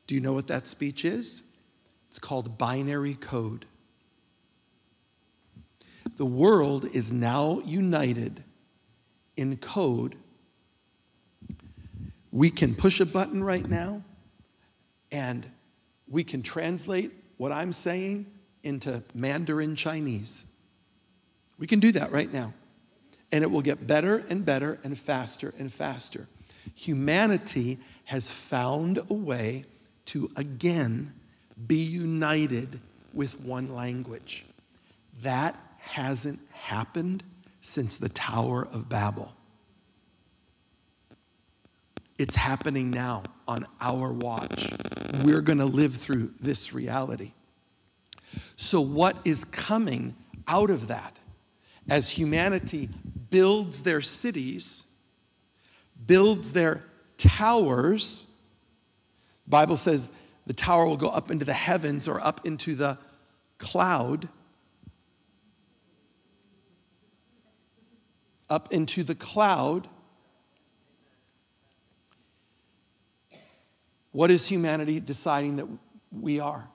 Do 0.08 0.16
you 0.16 0.22
know 0.22 0.32
what 0.32 0.48
that 0.48 0.68
speech 0.68 1.04
is? 1.04 1.44
It's 2.08 2.18
called 2.18 2.58
binary 2.58 3.16
code. 3.16 3.66
The 6.18 6.26
world 6.26 6.86
is 6.94 7.12
now 7.12 7.62
united 7.66 8.44
in 9.38 9.58
code. 9.58 10.16
We 12.32 12.50
can 12.50 12.76
push 12.76 13.00
a 13.00 13.06
button 13.06 13.44
right 13.44 13.68
now 13.68 14.04
and 15.12 15.46
we 16.08 16.24
can 16.24 16.44
translate 16.44 17.12
what 17.38 17.52
I'm 17.52 17.74
saying 17.74 18.26
into 18.64 19.04
Mandarin 19.14 19.76
Chinese. 19.76 20.46
We 21.58 21.68
can 21.68 21.80
do 21.80 21.92
that 21.94 22.12
right 22.12 22.32
now 22.32 22.54
and 23.32 23.44
it 23.44 23.50
will 23.50 23.62
get 23.62 23.88
better 23.88 24.24
and 24.30 24.46
better 24.46 24.80
and 24.84 24.98
faster 24.98 25.54
and 25.58 25.72
faster. 25.72 26.28
Humanity 26.76 27.80
has 28.06 28.30
found 28.30 29.00
a 29.10 29.14
way 29.14 29.66
to 30.08 30.30
again 30.36 31.14
be 31.68 31.78
united 31.78 32.80
with 33.14 33.40
one 33.40 33.74
language. 33.74 34.46
That 35.22 35.56
hasn't 35.82 36.40
happened 36.52 37.24
since 37.62 37.96
the 37.96 38.10
Tower 38.10 38.68
of 38.72 38.88
Babel. 38.88 39.34
It's 42.18 42.36
happening 42.36 42.92
now 42.92 43.24
on 43.48 43.66
our 43.80 44.14
watch. 44.14 44.72
We're 45.24 45.42
going 45.42 45.58
to 45.58 45.66
live 45.66 45.96
through 45.96 46.32
this 46.40 46.74
reality. 46.74 47.34
So, 48.56 48.80
what 48.80 49.18
is 49.26 49.44
coming 49.44 50.16
out 50.48 50.70
of 50.70 50.88
that 50.88 51.18
as 51.90 52.10
humanity 52.10 52.90
builds 53.30 53.82
their 53.82 54.02
cities, 54.02 54.84
builds 56.06 56.54
their 56.54 56.84
towers. 57.18 58.32
Bible 59.48 59.78
says 59.78 60.10
the 60.46 60.54
tower 60.54 60.86
will 60.86 60.98
go 60.98 61.10
up 61.10 61.32
into 61.32 61.46
the 61.46 61.54
heavens 61.54 62.08
or 62.08 62.22
up 62.22 62.46
into 62.46 62.76
the 62.76 62.98
cloud. 63.58 64.30
Up 68.52 68.74
into 68.74 69.04
the 69.04 69.16
cloud. 69.16 69.88
What 74.12 74.30
is 74.30 74.46
humanity 74.46 75.00
deciding 75.00 75.56
that 75.56 75.68
we 76.12 76.42
are? 76.42 76.68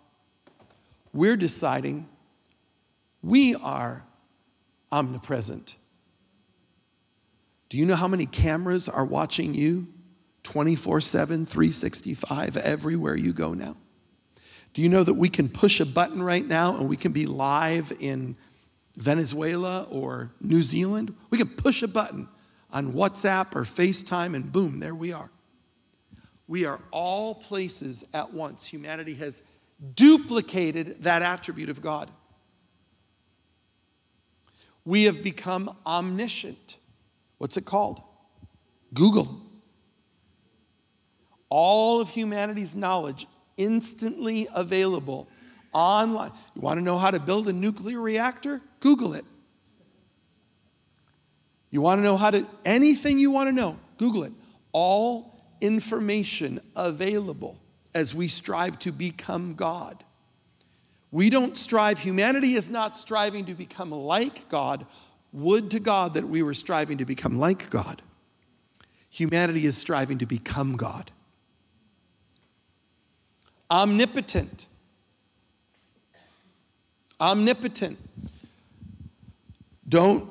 We're 1.13 1.37
deciding 1.37 2.09
we 3.23 3.55
are 3.57 4.03
omnipresent. 4.91 5.77
Do 7.69 7.77
you 7.77 7.85
know 7.85 7.95
how 7.95 8.09
many 8.09 8.25
cameras 8.25 8.89
are 8.89 9.05
watching 9.05 9.53
you 9.53 9.87
24 10.45 11.03
7, 11.03 11.45
365, 11.45 12.57
everywhere 12.57 13.17
you 13.17 13.35
go 13.35 13.53
now? 13.53 13.77
Do 14.73 14.81
you 14.81 14.89
know 14.89 15.05
that 15.05 15.13
we 15.13 15.29
can 15.29 15.51
push 15.51 15.81
a 15.81 15.85
button 15.85 16.23
right 16.23 16.47
now 16.47 16.77
and 16.79 16.89
we 16.89 16.97
can 16.97 17.13
be 17.13 17.27
live 17.27 17.93
in 18.01 18.35
Venezuela 18.97 19.87
or 19.91 20.31
New 20.41 20.63
Zealand? 20.63 21.15
We 21.31 21.39
can 21.39 21.49
push 21.49 21.83
a 21.83 21.89
button 21.89 22.29
on 22.71 22.93
WhatsApp 22.93 23.55
or 23.55 23.63
FaceTime 23.65 24.35
and 24.35 24.51
boom, 24.51 24.81
there 24.81 24.95
we 24.95 25.13
are. 25.13 25.31
We 26.49 26.65
are 26.65 26.81
all 26.91 27.35
places 27.35 28.05
at 28.15 28.33
once. 28.33 28.67
Humanity 28.67 29.15
has 29.15 29.43
duplicated 29.95 31.03
that 31.03 31.23
attribute 31.23 31.69
of 31.69 31.83
God. 31.83 32.11
We 34.85 35.05
have 35.05 35.23
become 35.23 35.77
omniscient. 35.85 36.79
What's 37.39 37.57
it 37.57 37.65
called? 37.65 38.01
Google. 38.95 39.43
all 41.49 42.01
of 42.01 42.11
humanity's 42.11 42.75
knowledge 42.75 43.27
instantly 43.57 44.49
available 44.55 45.29
online. 45.77 46.33
You 46.55 46.63
want 46.63 46.79
to 46.79 46.83
know 46.83 46.97
how 46.97 47.11
to 47.11 47.21
build 47.21 47.49
a 47.49 47.53
nuclear 47.53 48.01
reactor? 48.01 48.63
Google 48.81 49.15
it. 49.15 49.25
You 51.71 51.83
want 51.83 51.99
to 51.99 52.03
know 52.03 52.17
how 52.17 52.31
to, 52.31 52.47
anything 52.65 53.19
you 53.19 53.31
want 53.31 53.49
to 53.49 53.53
know, 53.53 53.79
Google 53.99 54.25
it. 54.25 54.33
All 54.73 55.39
information 55.61 56.61
available 56.75 57.59
as 57.95 58.15
we 58.15 58.29
strive 58.29 58.79
to 58.81 58.93
become 58.93 59.55
God. 59.55 60.03
We 61.11 61.29
don't 61.31 61.57
strive, 61.57 61.99
humanity 61.99 62.55
is 62.55 62.71
not 62.71 62.97
striving 62.97 63.45
to 63.47 63.55
become 63.55 63.91
like 63.91 64.49
God. 64.49 64.87
Would 65.33 65.71
to 65.73 65.81
God 65.81 66.15
that 66.15 66.27
we 66.27 66.43
were 66.43 66.55
striving 66.55 66.99
to 66.99 67.05
become 67.05 67.39
like 67.39 67.69
God. 67.69 68.01
Humanity 69.11 69.67
is 69.67 69.77
striving 69.77 70.19
to 70.19 70.27
become 70.27 70.77
God. 70.77 71.11
Omnipotent. 73.71 74.67
Omnipotent. 77.21 77.99
Don't, 79.89 80.29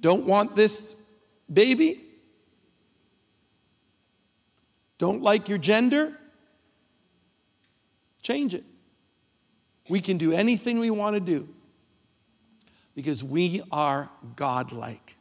don't 0.00 0.24
want 0.24 0.56
this 0.56 0.96
baby? 1.52 2.00
Don't 4.98 5.22
like 5.22 5.48
your 5.48 5.58
gender? 5.58 6.12
Change 8.22 8.54
it. 8.54 8.64
We 9.88 10.00
can 10.00 10.18
do 10.18 10.32
anything 10.32 10.78
we 10.78 10.90
want 10.90 11.14
to 11.14 11.20
do 11.20 11.48
because 12.94 13.22
we 13.22 13.62
are 13.70 14.10
godlike. 14.36 15.16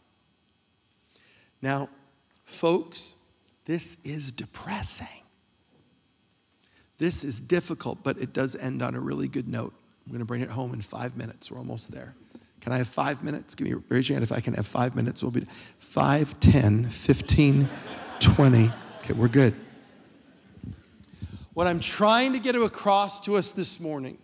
Now, 1.61 1.89
folks, 2.43 3.13
this 3.65 3.97
is 4.03 4.31
depressing. 4.31 5.07
This 6.97 7.23
is 7.23 7.39
difficult, 7.41 7.99
but 8.03 8.17
it 8.17 8.33
does 8.33 8.55
end 8.55 8.81
on 8.81 8.95
a 8.95 8.99
really 8.99 9.27
good 9.27 9.47
note. 9.47 9.73
I'm 10.05 10.11
going 10.11 10.19
to 10.19 10.25
bring 10.25 10.41
it 10.41 10.49
home 10.49 10.73
in 10.73 10.81
five 10.81 11.15
minutes. 11.17 11.51
We're 11.51 11.57
almost 11.57 11.91
there. 11.91 12.15
Can 12.61 12.71
I 12.71 12.77
have 12.77 12.87
five 12.87 13.23
minutes? 13.23 13.55
Give 13.55 13.67
me 13.67 13.75
raise 13.89 14.09
your 14.09 14.15
hand 14.15 14.23
if 14.23 14.31
I 14.31 14.39
can 14.39 14.53
have 14.55 14.65
five 14.65 14.95
minutes. 14.95 15.21
We'll 15.21 15.31
be 15.31 15.45
five, 15.79 16.39
10, 16.39 16.89
15, 16.89 17.69
20. 18.19 18.71
Okay, 18.99 19.13
we're 19.13 19.27
good. 19.27 19.53
What 21.53 21.67
I'm 21.67 21.79
trying 21.79 22.33
to 22.33 22.39
get 22.39 22.55
across 22.55 23.19
to 23.21 23.35
us 23.35 23.51
this 23.51 23.79
morning 23.79 24.17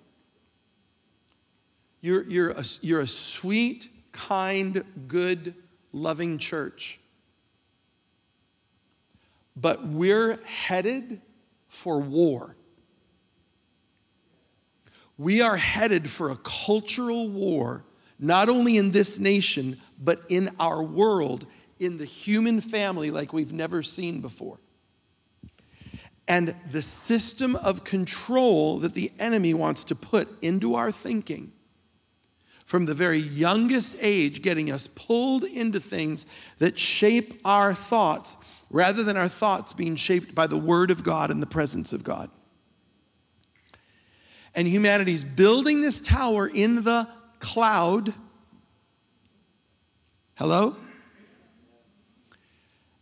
you're, 2.04 2.24
you're, 2.24 2.50
a, 2.50 2.66
you're 2.82 3.00
a 3.00 3.08
sweet, 3.08 3.90
kind, 4.12 4.84
good, 5.08 5.56
loving 5.94 6.38
church. 6.38 7.00
But 9.56 9.88
we're 9.88 10.38
headed 10.44 11.22
for 11.70 12.02
war. 12.02 12.58
We 15.18 15.41
are 15.41 15.57
headed 15.57 16.09
for 16.09 16.32
a 16.32 16.38
cultural 16.38 17.30
war, 17.30 17.84
not 18.20 18.49
only 18.49 18.78
in 18.78 18.91
this 18.91 19.20
nation, 19.20 19.80
but 19.99 20.24
in 20.30 20.49
our 20.59 20.82
world, 20.82 21.45
in 21.80 21.97
the 21.97 22.05
human 22.05 22.61
family, 22.61 23.11
like 23.11 23.34
we've 23.34 23.53
never 23.53 23.84
seen 23.84 24.22
before. 24.22 24.59
And 26.28 26.55
the 26.72 26.82
system 26.82 27.55
of 27.57 27.84
control 27.84 28.80
that 28.80 28.93
the 28.93 29.11
enemy 29.20 29.53
wants 29.53 29.84
to 29.86 29.95
put 29.95 30.41
into 30.41 30.76
our 30.76 30.91
thinking 30.91 31.51
from 32.66 32.86
the 32.86 32.93
very 32.93 33.20
youngest 33.20 33.95
age, 33.99 34.41
getting 34.41 34.72
us 34.72 34.88
pulled 34.88 35.43
into 35.43 35.80
things 35.80 36.26
that 36.59 36.80
shape 36.80 37.39
our 37.43 37.76
thoughts 37.76 38.38
rather 38.70 39.03
than 39.03 39.18
our 39.18 39.28
thoughts 39.28 39.74
being 39.74 39.95
shaped 39.95 40.34
by 40.34 40.47
the 40.47 40.57
Word 40.57 40.89
of 40.89 41.03
God 41.03 41.30
and 41.30 41.41
the 41.41 41.47
presence 41.47 41.93
of 41.93 42.03
God. 42.03 42.32
And 44.56 44.68
humanity's 44.68 45.24
building 45.24 45.82
this 45.82 45.99
tower 45.99 46.47
in 46.47 46.84
the 46.84 47.08
cloud. 47.39 48.14
Hello? 50.36 50.76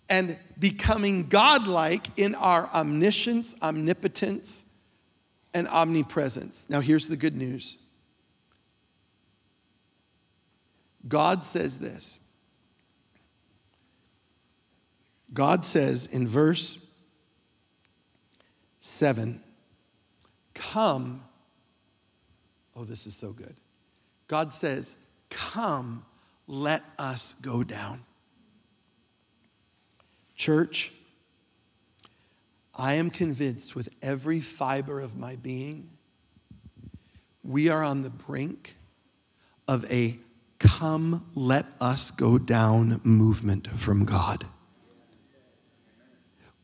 And 0.09 0.37
becoming 0.59 1.27
godlike 1.27 2.07
in 2.17 2.35
our 2.35 2.69
omniscience, 2.73 3.55
omnipotence, 3.61 4.63
and 5.53 5.67
omnipresence. 5.67 6.67
Now, 6.69 6.79
here's 6.79 7.07
the 7.07 7.17
good 7.17 7.35
news 7.35 7.77
God 11.07 11.45
says 11.45 11.79
this. 11.79 12.19
God 15.33 15.65
says 15.65 16.07
in 16.07 16.27
verse 16.27 16.85
7 18.79 19.41
Come. 20.53 21.23
Oh, 22.75 22.83
this 22.83 23.05
is 23.05 23.15
so 23.15 23.31
good. 23.31 23.55
God 24.27 24.53
says, 24.53 24.95
Come, 25.29 26.05
let 26.47 26.83
us 26.97 27.33
go 27.41 27.63
down. 27.63 28.03
Church, 30.35 30.91
I 32.75 32.93
am 32.95 33.09
convinced 33.09 33.75
with 33.75 33.89
every 34.01 34.39
fiber 34.39 34.99
of 34.99 35.17
my 35.17 35.35
being, 35.35 35.89
we 37.43 37.69
are 37.69 37.83
on 37.83 38.03
the 38.03 38.09
brink 38.09 38.75
of 39.67 39.89
a 39.91 40.17
come, 40.59 41.25
let 41.35 41.65
us 41.79 42.11
go 42.11 42.37
down 42.37 43.01
movement 43.03 43.67
from 43.79 44.05
God. 44.05 44.45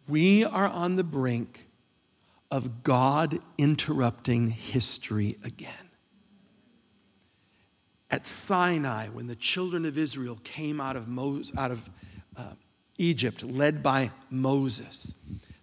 We 0.08 0.46
are 0.46 0.68
on 0.68 0.96
the 0.96 1.04
brink 1.04 1.68
of 2.50 2.84
God 2.84 3.40
interrupting 3.58 4.50
history 4.50 5.38
again. 5.44 5.87
At 8.10 8.26
Sinai, 8.26 9.08
when 9.08 9.28
the 9.28 9.36
children 9.36 9.86
of 9.86 9.98
Israel 9.98 10.40
came 10.44 10.80
out 10.80 10.96
of, 10.96 11.08
out 11.58 11.72
of 11.72 11.90
uh, 12.38 12.54
Egypt, 12.98 13.44
led 13.44 13.84
by 13.84 14.12
Moses, 14.30 15.14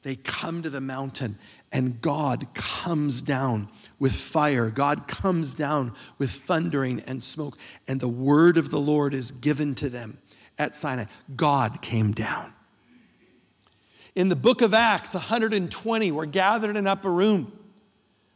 they 0.03 0.17
come 0.17 0.63
to 0.63 0.71
the 0.71 0.81
mountain 0.81 1.39
and 1.73 2.01
God 2.01 2.47
comes 2.55 3.21
down 3.21 3.69
with 3.99 4.15
fire. 4.15 4.71
God 4.71 5.09
comes 5.09 5.57
down 5.57 5.93
with 6.19 6.31
thundering 6.31 7.03
and 7.07 7.23
smoke, 7.23 7.59
and 7.89 7.99
the 7.99 8.09
word 8.09 8.59
of 8.59 8.71
the 8.71 8.79
Lord 8.79 9.13
is 9.13 9.33
given 9.33 9.75
to 9.77 9.89
them 9.89 10.19
at 10.57 10.77
Sinai. 10.77 11.07
God 11.35 11.83
came 11.83 12.13
down. 12.13 12.53
In 14.15 14.29
the 14.29 14.37
book 14.37 14.63
of 14.63 14.73
Acts, 14.73 15.15
120 15.15 16.13
were 16.13 16.27
gathered 16.27 16.71
in 16.71 16.77
an 16.77 16.87
upper 16.87 17.11
room. 17.11 17.51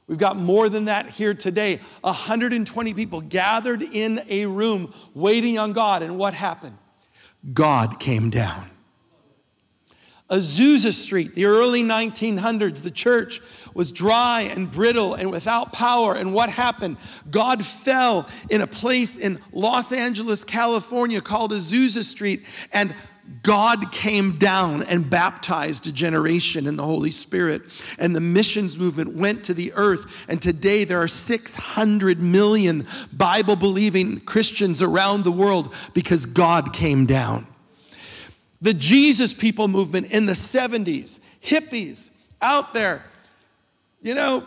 We've 0.08 0.18
got 0.18 0.36
more 0.36 0.70
than 0.70 0.86
that 0.86 1.06
here 1.06 1.34
today. 1.34 1.80
120 2.00 2.94
people 2.94 3.20
gathered 3.20 3.82
in 3.82 4.22
a 4.28 4.46
room 4.46 4.92
waiting 5.14 5.58
on 5.58 5.74
God. 5.74 6.02
And 6.02 6.18
what 6.18 6.32
happened? 6.32 6.78
God 7.52 8.00
came 8.00 8.30
down. 8.30 8.70
Azusa 10.30 10.92
Street, 10.92 11.34
the 11.34 11.46
early 11.46 11.82
1900s, 11.82 12.82
the 12.82 12.90
church 12.90 13.40
was 13.72 13.92
dry 13.92 14.42
and 14.42 14.70
brittle 14.70 15.14
and 15.14 15.30
without 15.30 15.72
power. 15.72 16.14
And 16.14 16.34
what 16.34 16.50
happened? 16.50 16.98
God 17.30 17.64
fell 17.64 18.28
in 18.50 18.60
a 18.60 18.66
place 18.66 19.16
in 19.16 19.38
Los 19.52 19.90
Angeles, 19.90 20.44
California 20.44 21.20
called 21.20 21.52
Azusa 21.52 22.02
Street, 22.02 22.44
and 22.72 22.94
God 23.42 23.92
came 23.92 24.32
down 24.38 24.82
and 24.84 25.08
baptized 25.08 25.86
a 25.86 25.92
generation 25.92 26.66
in 26.66 26.76
the 26.76 26.84
Holy 26.84 27.10
Spirit. 27.10 27.62
And 27.98 28.14
the 28.14 28.20
missions 28.20 28.78
movement 28.78 29.14
went 29.14 29.44
to 29.44 29.54
the 29.54 29.72
earth. 29.74 30.26
And 30.28 30.40
today 30.40 30.84
there 30.84 31.00
are 31.00 31.08
600 31.08 32.20
million 32.20 32.86
Bible 33.12 33.56
believing 33.56 34.20
Christians 34.20 34.82
around 34.82 35.24
the 35.24 35.32
world 35.32 35.74
because 35.94 36.26
God 36.26 36.72
came 36.72 37.06
down. 37.06 37.46
The 38.60 38.74
Jesus 38.74 39.32
People 39.32 39.68
movement 39.68 40.10
in 40.10 40.26
the 40.26 40.32
70s, 40.32 41.18
hippies 41.42 42.10
out 42.42 42.74
there, 42.74 43.04
you 44.02 44.14
know, 44.14 44.44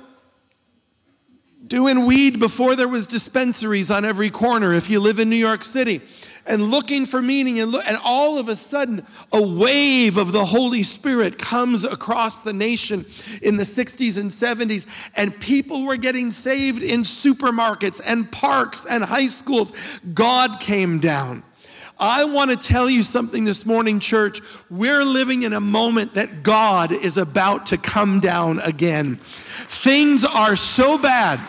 doing 1.65 2.05
weed 2.05 2.39
before 2.39 2.75
there 2.75 2.87
was 2.87 3.05
dispensaries 3.05 3.89
on 3.89 4.03
every 4.03 4.29
corner 4.29 4.73
if 4.73 4.89
you 4.89 4.99
live 4.99 5.19
in 5.19 5.29
New 5.29 5.35
York 5.35 5.63
City 5.63 6.01
and 6.45 6.63
looking 6.63 7.05
for 7.05 7.21
meaning 7.21 7.59
and, 7.59 7.71
look, 7.71 7.85
and 7.87 7.97
all 8.03 8.37
of 8.37 8.49
a 8.49 8.55
sudden 8.55 9.05
a 9.31 9.41
wave 9.41 10.17
of 10.17 10.31
the 10.31 10.45
holy 10.45 10.83
spirit 10.83 11.37
comes 11.37 11.83
across 11.83 12.41
the 12.41 12.53
nation 12.53 13.05
in 13.41 13.57
the 13.57 13.63
60s 13.63 14.19
and 14.19 14.31
70s 14.31 14.87
and 15.15 15.39
people 15.39 15.85
were 15.85 15.97
getting 15.97 16.31
saved 16.31 16.83
in 16.83 17.01
supermarkets 17.01 18.01
and 18.03 18.31
parks 18.31 18.85
and 18.85 19.03
high 19.03 19.27
schools 19.27 19.71
god 20.13 20.59
came 20.59 20.99
down 20.99 21.43
I 22.01 22.23
want 22.23 22.49
to 22.49 22.57
tell 22.57 22.89
you 22.89 23.03
something 23.03 23.43
this 23.43 23.63
morning, 23.63 23.99
church. 23.99 24.41
We're 24.71 25.05
living 25.05 25.43
in 25.43 25.53
a 25.53 25.59
moment 25.59 26.15
that 26.15 26.41
God 26.41 26.91
is 26.91 27.17
about 27.17 27.67
to 27.67 27.77
come 27.77 28.19
down 28.19 28.59
again. 28.61 29.17
Things 29.67 30.25
are 30.25 30.55
so 30.55 30.97
bad 30.97 31.39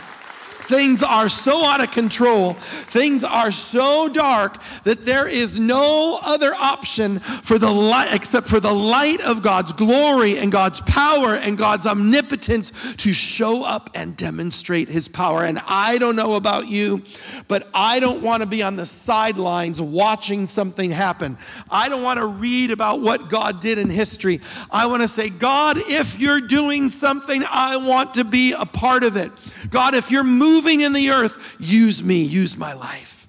things 0.73 1.03
are 1.03 1.29
so 1.29 1.67
out 1.67 1.83
of 1.83 1.91
control, 1.91 2.55
things 2.55 3.23
are 3.25 3.51
so 3.51 4.09
dark 4.09 4.57
that 4.85 5.05
there 5.05 5.29
is 5.29 5.59
no 5.59 6.19
other 6.23 6.55
option 6.55 7.19
for 7.19 7.59
the 7.59 7.71
light 7.71 8.09
except 8.15 8.49
for 8.49 8.59
the 8.59 8.73
light 8.73 9.21
of 9.21 9.43
God's 9.43 9.73
glory 9.73 10.39
and 10.39 10.51
God's 10.51 10.81
power 10.81 11.35
and 11.35 11.59
God's 11.59 11.87
omnipotence 11.87 12.73
to 12.97 13.13
show 13.13 13.65
up 13.65 13.91
and 13.95 14.17
demonstrate 14.17 14.89
his 14.89 15.09
power. 15.09 15.45
And 15.45 15.61
I 15.67 15.99
don't 15.99 16.17
know 16.17 16.37
about 16.37 16.69
you, 16.69 17.03
but 17.49 17.69
I 17.75 18.01
don't 18.01 18.23
want 18.23 18.43
to 18.43 18.49
be 18.49 18.63
on 18.63 18.77
the 18.77 18.87
sidelines 18.87 19.79
watching 19.79 20.47
something 20.47 20.91
happen. 20.91 21.37
I 21.71 21.91
don't 21.91 22.03
want 22.03 22.19
to 22.19 22.27
read 22.27 22.71
about 22.71 23.03
what 23.03 23.29
God 23.29 23.61
did 23.61 23.77
in 23.77 23.91
history. 23.91 24.41
I 24.71 24.87
want 24.87 25.03
to 25.03 25.09
say, 25.09 25.29
God, 25.29 25.77
if 25.77 26.19
you're 26.19 26.41
doing 26.41 26.89
something, 26.89 27.43
I 27.51 27.77
want 27.77 28.15
to 28.15 28.25
be 28.25 28.53
a 28.53 28.65
part 28.65 29.05
of 29.05 29.19
it. 29.19 29.31
God, 29.69 29.95
if 29.95 30.11
you're 30.11 30.25
moving 30.63 30.81
in 30.81 30.93
the 30.93 31.11
earth, 31.11 31.57
use 31.59 32.03
me, 32.03 32.23
use 32.23 32.57
my 32.57 32.73
life. 32.73 33.27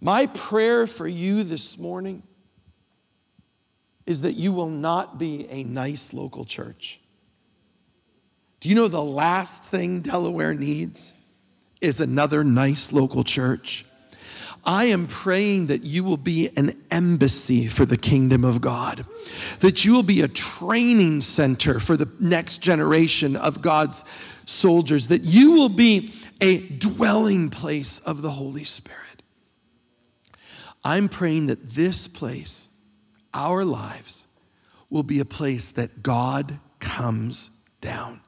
My 0.00 0.26
prayer 0.26 0.86
for 0.86 1.08
you 1.08 1.42
this 1.42 1.76
morning 1.76 2.22
is 4.06 4.20
that 4.20 4.34
you 4.34 4.52
will 4.52 4.68
not 4.68 5.18
be 5.18 5.48
a 5.50 5.64
nice 5.64 6.12
local 6.12 6.44
church. 6.44 7.00
Do 8.60 8.68
you 8.68 8.74
know 8.74 8.88
the 8.88 9.02
last 9.02 9.64
thing 9.64 10.02
Delaware 10.02 10.54
needs 10.54 11.12
is 11.80 12.00
another 12.00 12.44
nice 12.44 12.92
local 12.92 13.24
church? 13.24 13.84
I 14.66 14.86
am 14.86 15.06
praying 15.06 15.66
that 15.66 15.84
you 15.84 16.04
will 16.04 16.16
be 16.16 16.50
an 16.56 16.82
embassy 16.90 17.66
for 17.66 17.84
the 17.84 17.96
kingdom 17.96 18.44
of 18.44 18.60
God, 18.60 19.04
that 19.60 19.84
you 19.84 19.92
will 19.92 20.02
be 20.02 20.22
a 20.22 20.28
training 20.28 21.22
center 21.22 21.80
for 21.80 21.96
the 21.96 22.10
next 22.18 22.58
generation 22.58 23.36
of 23.36 23.62
God's 23.62 24.04
soldiers, 24.46 25.08
that 25.08 25.22
you 25.22 25.52
will 25.52 25.68
be 25.68 26.12
a 26.40 26.58
dwelling 26.58 27.50
place 27.50 27.98
of 28.00 28.22
the 28.22 28.30
Holy 28.30 28.64
Spirit. 28.64 29.22
I'm 30.84 31.08
praying 31.08 31.46
that 31.46 31.70
this 31.70 32.06
place, 32.06 32.68
our 33.32 33.64
lives, 33.64 34.26
will 34.90 35.02
be 35.02 35.20
a 35.20 35.24
place 35.24 35.70
that 35.70 36.02
God 36.02 36.58
comes 36.78 37.50
down. 37.80 38.20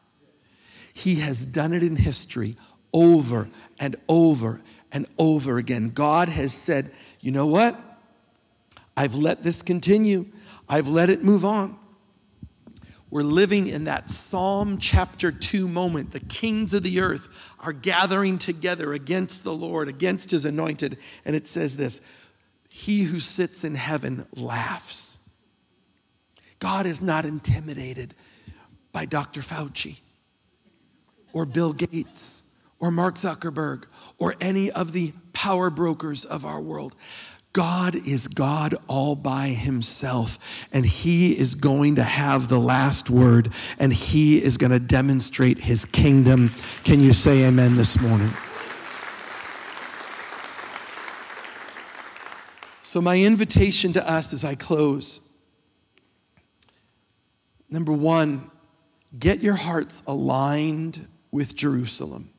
He 0.92 1.16
has 1.16 1.44
done 1.44 1.72
it 1.74 1.82
in 1.82 1.96
history 1.96 2.56
over 2.92 3.48
and 3.78 3.96
over 4.08 4.62
and 4.96 5.06
over 5.18 5.58
again. 5.58 5.90
God 5.90 6.30
has 6.30 6.54
said, 6.54 6.90
you 7.20 7.30
know 7.30 7.46
what? 7.46 7.76
I've 8.96 9.14
let 9.14 9.42
this 9.42 9.60
continue, 9.60 10.24
I've 10.70 10.88
let 10.88 11.10
it 11.10 11.22
move 11.22 11.44
on. 11.44 11.78
We're 13.10 13.22
living 13.22 13.66
in 13.66 13.84
that 13.84 14.10
Psalm 14.10 14.78
chapter 14.78 15.30
2 15.30 15.68
moment. 15.68 16.12
The 16.12 16.20
kings 16.20 16.72
of 16.72 16.82
the 16.82 17.00
earth 17.00 17.28
are 17.60 17.74
gathering 17.74 18.38
together 18.38 18.94
against 18.94 19.44
the 19.44 19.52
Lord, 19.52 19.88
against 19.88 20.30
his 20.30 20.46
anointed. 20.46 20.96
And 21.26 21.36
it 21.36 21.46
says 21.46 21.76
this 21.76 22.00
He 22.70 23.02
who 23.02 23.20
sits 23.20 23.64
in 23.64 23.74
heaven 23.74 24.26
laughs. 24.34 25.18
God 26.58 26.86
is 26.86 27.02
not 27.02 27.26
intimidated 27.26 28.14
by 28.92 29.04
Dr. 29.04 29.42
Fauci 29.42 29.98
or 31.34 31.44
Bill 31.44 31.74
Gates 31.74 32.44
or 32.78 32.90
Mark 32.90 33.16
Zuckerberg 33.16 33.84
or 34.18 34.34
any 34.40 34.70
of 34.70 34.92
the 34.92 35.12
power 35.32 35.70
brokers 35.70 36.24
of 36.24 36.44
our 36.44 36.60
world. 36.60 36.94
God 37.52 37.94
is 38.06 38.28
God 38.28 38.74
all 38.86 39.16
by 39.16 39.46
himself, 39.46 40.38
and 40.72 40.84
he 40.84 41.38
is 41.38 41.54
going 41.54 41.96
to 41.96 42.02
have 42.02 42.48
the 42.48 42.58
last 42.58 43.08
word, 43.08 43.50
and 43.78 43.90
he 43.90 44.42
is 44.42 44.58
going 44.58 44.72
to 44.72 44.78
demonstrate 44.78 45.56
his 45.56 45.86
kingdom. 45.86 46.52
Can 46.84 47.00
you 47.00 47.14
say 47.14 47.44
amen 47.44 47.76
this 47.76 47.98
morning? 47.98 48.30
So, 52.82 53.00
my 53.00 53.18
invitation 53.18 53.94
to 53.94 54.06
us 54.06 54.32
as 54.34 54.44
I 54.44 54.54
close 54.54 55.20
number 57.70 57.92
one, 57.92 58.50
get 59.18 59.40
your 59.40 59.54
hearts 59.54 60.02
aligned 60.06 61.06
with 61.30 61.56
Jerusalem. 61.56 62.30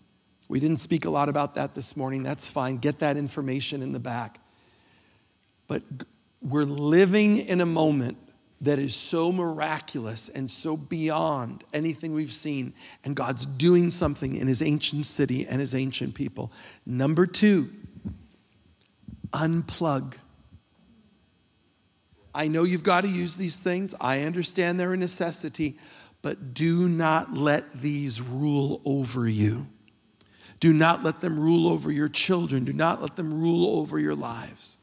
We 0.49 0.59
didn't 0.59 0.77
speak 0.77 1.05
a 1.05 1.09
lot 1.09 1.29
about 1.29 1.55
that 1.55 1.75
this 1.75 1.97
morning. 1.97 2.23
That's 2.23 2.47
fine. 2.47 2.77
Get 2.77 2.99
that 2.99 3.17
information 3.17 3.81
in 3.81 3.91
the 3.91 3.99
back. 3.99 4.39
But 5.67 5.83
we're 6.41 6.63
living 6.63 7.39
in 7.39 7.61
a 7.61 7.65
moment 7.65 8.17
that 8.61 8.79
is 8.79 8.95
so 8.95 9.31
miraculous 9.31 10.29
and 10.29 10.49
so 10.49 10.75
beyond 10.75 11.63
anything 11.73 12.13
we've 12.13 12.33
seen. 12.33 12.73
And 13.03 13.15
God's 13.15 13.45
doing 13.45 13.91
something 13.91 14.35
in 14.35 14.47
his 14.47 14.61
ancient 14.61 15.05
city 15.05 15.45
and 15.45 15.59
his 15.59 15.75
ancient 15.75 16.15
people. 16.15 16.51
Number 16.85 17.27
two, 17.27 17.69
unplug. 19.31 20.15
I 22.33 22.47
know 22.47 22.63
you've 22.63 22.83
got 22.83 23.01
to 23.01 23.09
use 23.09 23.35
these 23.35 23.57
things. 23.57 23.93
I 23.99 24.21
understand 24.21 24.79
they're 24.79 24.93
a 24.93 24.97
necessity, 24.97 25.77
but 26.21 26.53
do 26.53 26.87
not 26.87 27.33
let 27.33 27.81
these 27.81 28.21
rule 28.21 28.81
over 28.85 29.27
you. 29.27 29.67
Do 30.59 30.73
not 30.73 31.03
let 31.03 31.21
them 31.21 31.39
rule 31.39 31.67
over 31.67 31.91
your 31.91 32.09
children. 32.09 32.65
Do 32.65 32.73
not 32.73 33.01
let 33.01 33.15
them 33.15 33.41
rule 33.41 33.79
over 33.79 33.99
your 33.99 34.15
lives. 34.15 34.77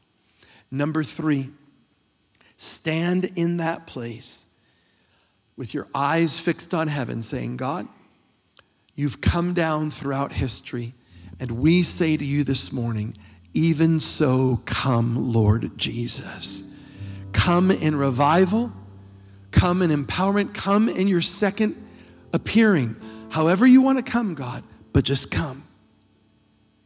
Number 0.71 1.03
three, 1.03 1.49
stand 2.57 3.31
in 3.35 3.57
that 3.57 3.85
place 3.87 4.45
with 5.57 5.73
your 5.73 5.87
eyes 5.93 6.37
fixed 6.39 6.73
on 6.73 6.87
heaven, 6.87 7.23
saying, 7.23 7.57
God, 7.57 7.87
you've 8.95 9.21
come 9.21 9.53
down 9.53 9.91
throughout 9.91 10.31
history, 10.33 10.93
and 11.39 11.51
we 11.51 11.83
say 11.83 12.17
to 12.17 12.25
you 12.25 12.43
this 12.43 12.71
morning, 12.71 13.15
even 13.53 13.99
so, 13.99 14.61
come, 14.65 15.31
Lord 15.31 15.77
Jesus. 15.77 16.75
Come 17.31 17.71
in 17.71 17.95
revival, 17.95 18.71
come 19.51 19.81
in 19.81 19.91
empowerment, 19.91 20.53
come 20.53 20.89
in 20.89 21.07
your 21.07 21.21
second 21.21 21.75
appearing. 22.33 22.95
However, 23.29 23.65
you 23.65 23.81
want 23.81 24.03
to 24.03 24.11
come, 24.11 24.35
God, 24.35 24.63
but 24.91 25.05
just 25.05 25.31
come. 25.31 25.64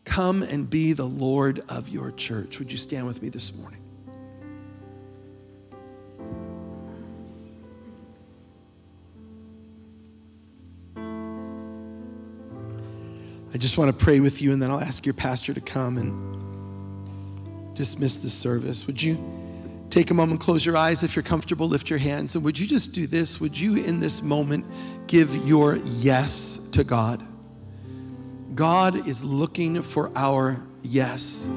Come 0.10 0.42
and 0.42 0.68
be 0.68 0.94
the 0.94 1.06
Lord 1.06 1.62
of 1.70 1.88
your 1.88 2.10
church. 2.12 2.58
Would 2.58 2.72
you 2.72 2.80
stand 2.80 3.06
with 3.06 3.22
me 3.22 3.30
this 3.30 3.56
morning? 3.56 3.80
I 13.54 13.58
just 13.60 13.78
want 13.78 13.98
to 13.98 14.04
pray 14.04 14.20
with 14.20 14.42
you, 14.42 14.52
and 14.52 14.60
then 14.60 14.72
I'll 14.72 14.82
ask 14.82 15.06
your 15.06 15.14
pastor 15.14 15.54
to 15.54 15.62
come 15.62 16.00
and 16.00 17.76
dismiss 17.76 18.18
the 18.18 18.32
service. 18.32 18.88
Would 18.88 19.00
you 19.00 19.16
take 19.92 20.10
a 20.10 20.16
moment, 20.16 20.42
close 20.42 20.66
your 20.66 20.76
eyes 20.76 21.04
if 21.04 21.16
you're 21.16 21.22
comfortable, 21.22 21.68
lift 21.68 21.88
your 21.88 22.00
hands, 22.00 22.34
and 22.36 22.44
would 22.44 22.58
you 22.58 22.66
just 22.66 22.94
do 22.94 23.06
this? 23.06 23.40
Would 23.40 23.60
you, 23.60 23.76
in 23.76 24.00
this 24.00 24.24
moment, 24.24 24.66
give 25.06 25.36
your 25.48 25.76
yes 25.76 26.68
to 26.72 26.84
God? 26.84 27.24
God 28.60 29.08
is 29.08 29.24
looking 29.24 29.82
for 29.82 30.12
our 30.18 30.60
yes. 30.82 31.48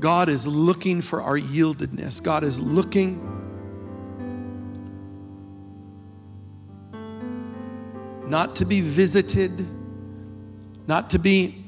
God 0.00 0.30
is 0.30 0.46
looking 0.46 1.02
for 1.02 1.20
our 1.20 1.38
yieldedness. 1.38 2.22
God 2.22 2.42
is 2.42 2.58
looking 2.58 3.20
not 8.26 8.56
to 8.56 8.64
be 8.64 8.80
visited, 8.80 9.66
not 10.86 11.10
to 11.10 11.18
be 11.18 11.62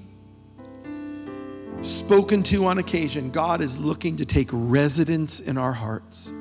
spoken 1.83 2.43
to 2.45 2.64
on 2.64 2.79
occasion. 2.79 3.31
God 3.31 3.61
is 3.61 3.76
looking 3.76 4.16
to 4.16 4.24
take 4.24 4.49
residence 4.51 5.41
in 5.41 5.59
our 5.59 5.74
hearts. 5.74 6.33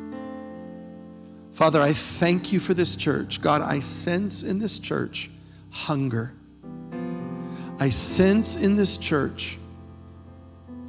Father, 1.51 1.81
I 1.81 1.91
thank 1.91 2.53
you 2.53 2.61
for 2.61 2.73
this 2.73 2.95
church. 2.95 3.41
God, 3.41 3.61
I 3.61 3.79
sense 3.79 4.43
in 4.43 4.57
this 4.57 4.79
church 4.79 5.29
hunger. 5.69 6.31
I 7.79 7.89
sense 7.89 8.55
in 8.55 8.75
this 8.75 8.97
church 8.97 9.57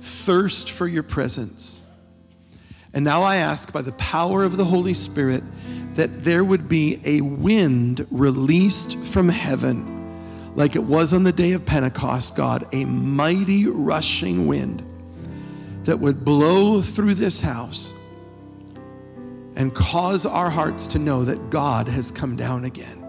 thirst 0.01 0.70
for 0.70 0.86
your 0.86 1.03
presence. 1.03 1.82
And 2.95 3.05
now 3.05 3.22
I 3.22 3.36
ask 3.36 3.72
by 3.72 3.82
the 3.82 3.93
power 3.93 4.45
of 4.45 4.57
the 4.57 4.64
Holy 4.64 4.95
Spirit 4.95 5.43
that 5.95 6.24
there 6.24 6.45
would 6.45 6.68
be 6.68 7.01
a 7.05 7.20
wind 7.20 8.07
released 8.11 8.97
from 9.07 9.28
heaven, 9.28 10.55
like 10.55 10.76
it 10.76 10.82
was 10.82 11.12
on 11.12 11.24
the 11.24 11.32
day 11.32 11.53
of 11.53 11.66
Pentecost, 11.66 12.36
God, 12.36 12.66
a 12.72 12.84
mighty 12.84 13.66
rushing 13.66 14.47
wind 14.47 14.82
that 15.84 15.99
would 15.99 16.24
blow 16.24 16.80
through 16.80 17.14
this 17.14 17.41
house 17.41 17.93
and 19.57 19.74
cause 19.74 20.24
our 20.24 20.49
hearts 20.49 20.86
to 20.86 20.99
know 20.99 21.24
that 21.24 21.51
God 21.51 21.89
has 21.89 22.11
come 22.11 22.36
down 22.36 22.64
again. 22.64 23.07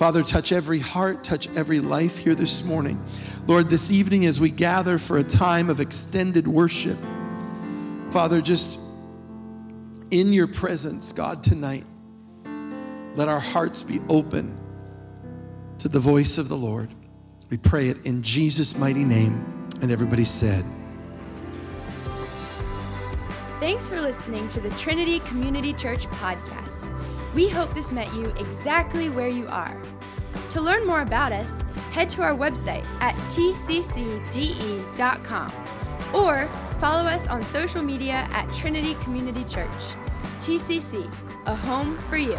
Father, 0.00 0.22
touch 0.22 0.50
every 0.50 0.78
heart, 0.78 1.22
touch 1.22 1.46
every 1.54 1.78
life 1.78 2.16
here 2.16 2.34
this 2.34 2.64
morning. 2.64 2.98
Lord, 3.46 3.68
this 3.68 3.90
evening 3.90 4.24
as 4.24 4.40
we 4.40 4.48
gather 4.48 4.98
for 4.98 5.18
a 5.18 5.22
time 5.22 5.68
of 5.68 5.78
extended 5.78 6.48
worship, 6.48 6.96
Father, 8.08 8.40
just 8.40 8.80
in 10.10 10.32
your 10.32 10.46
presence, 10.46 11.12
God, 11.12 11.44
tonight, 11.44 11.84
let 13.14 13.28
our 13.28 13.40
hearts 13.40 13.82
be 13.82 14.00
open 14.08 14.58
to 15.76 15.86
the 15.90 16.00
voice 16.00 16.38
of 16.38 16.48
the 16.48 16.56
Lord. 16.56 16.88
We 17.50 17.58
pray 17.58 17.90
it 17.90 18.06
in 18.06 18.22
Jesus' 18.22 18.74
mighty 18.74 19.04
name. 19.04 19.68
And 19.82 19.90
everybody 19.90 20.24
said, 20.24 20.64
Thanks 23.60 23.86
for 23.86 24.00
listening 24.00 24.48
to 24.48 24.60
the 24.60 24.70
Trinity 24.78 25.20
Community 25.20 25.74
Church 25.74 26.06
podcast. 26.06 26.79
We 27.34 27.48
hope 27.48 27.74
this 27.74 27.92
met 27.92 28.12
you 28.14 28.26
exactly 28.38 29.08
where 29.08 29.28
you 29.28 29.46
are. 29.48 29.80
To 30.50 30.60
learn 30.60 30.86
more 30.86 31.02
about 31.02 31.32
us, 31.32 31.62
head 31.92 32.08
to 32.10 32.22
our 32.22 32.34
website 32.34 32.84
at 33.00 33.14
tccde.com 33.28 34.20
or 36.12 36.48
follow 36.80 37.08
us 37.08 37.26
on 37.28 37.42
social 37.44 37.82
media 37.82 38.28
at 38.32 38.52
Trinity 38.52 38.94
Community 38.94 39.44
Church. 39.44 39.70
TCC, 40.40 41.12
a 41.46 41.54
home 41.54 41.98
for 41.98 42.16
you. 42.16 42.38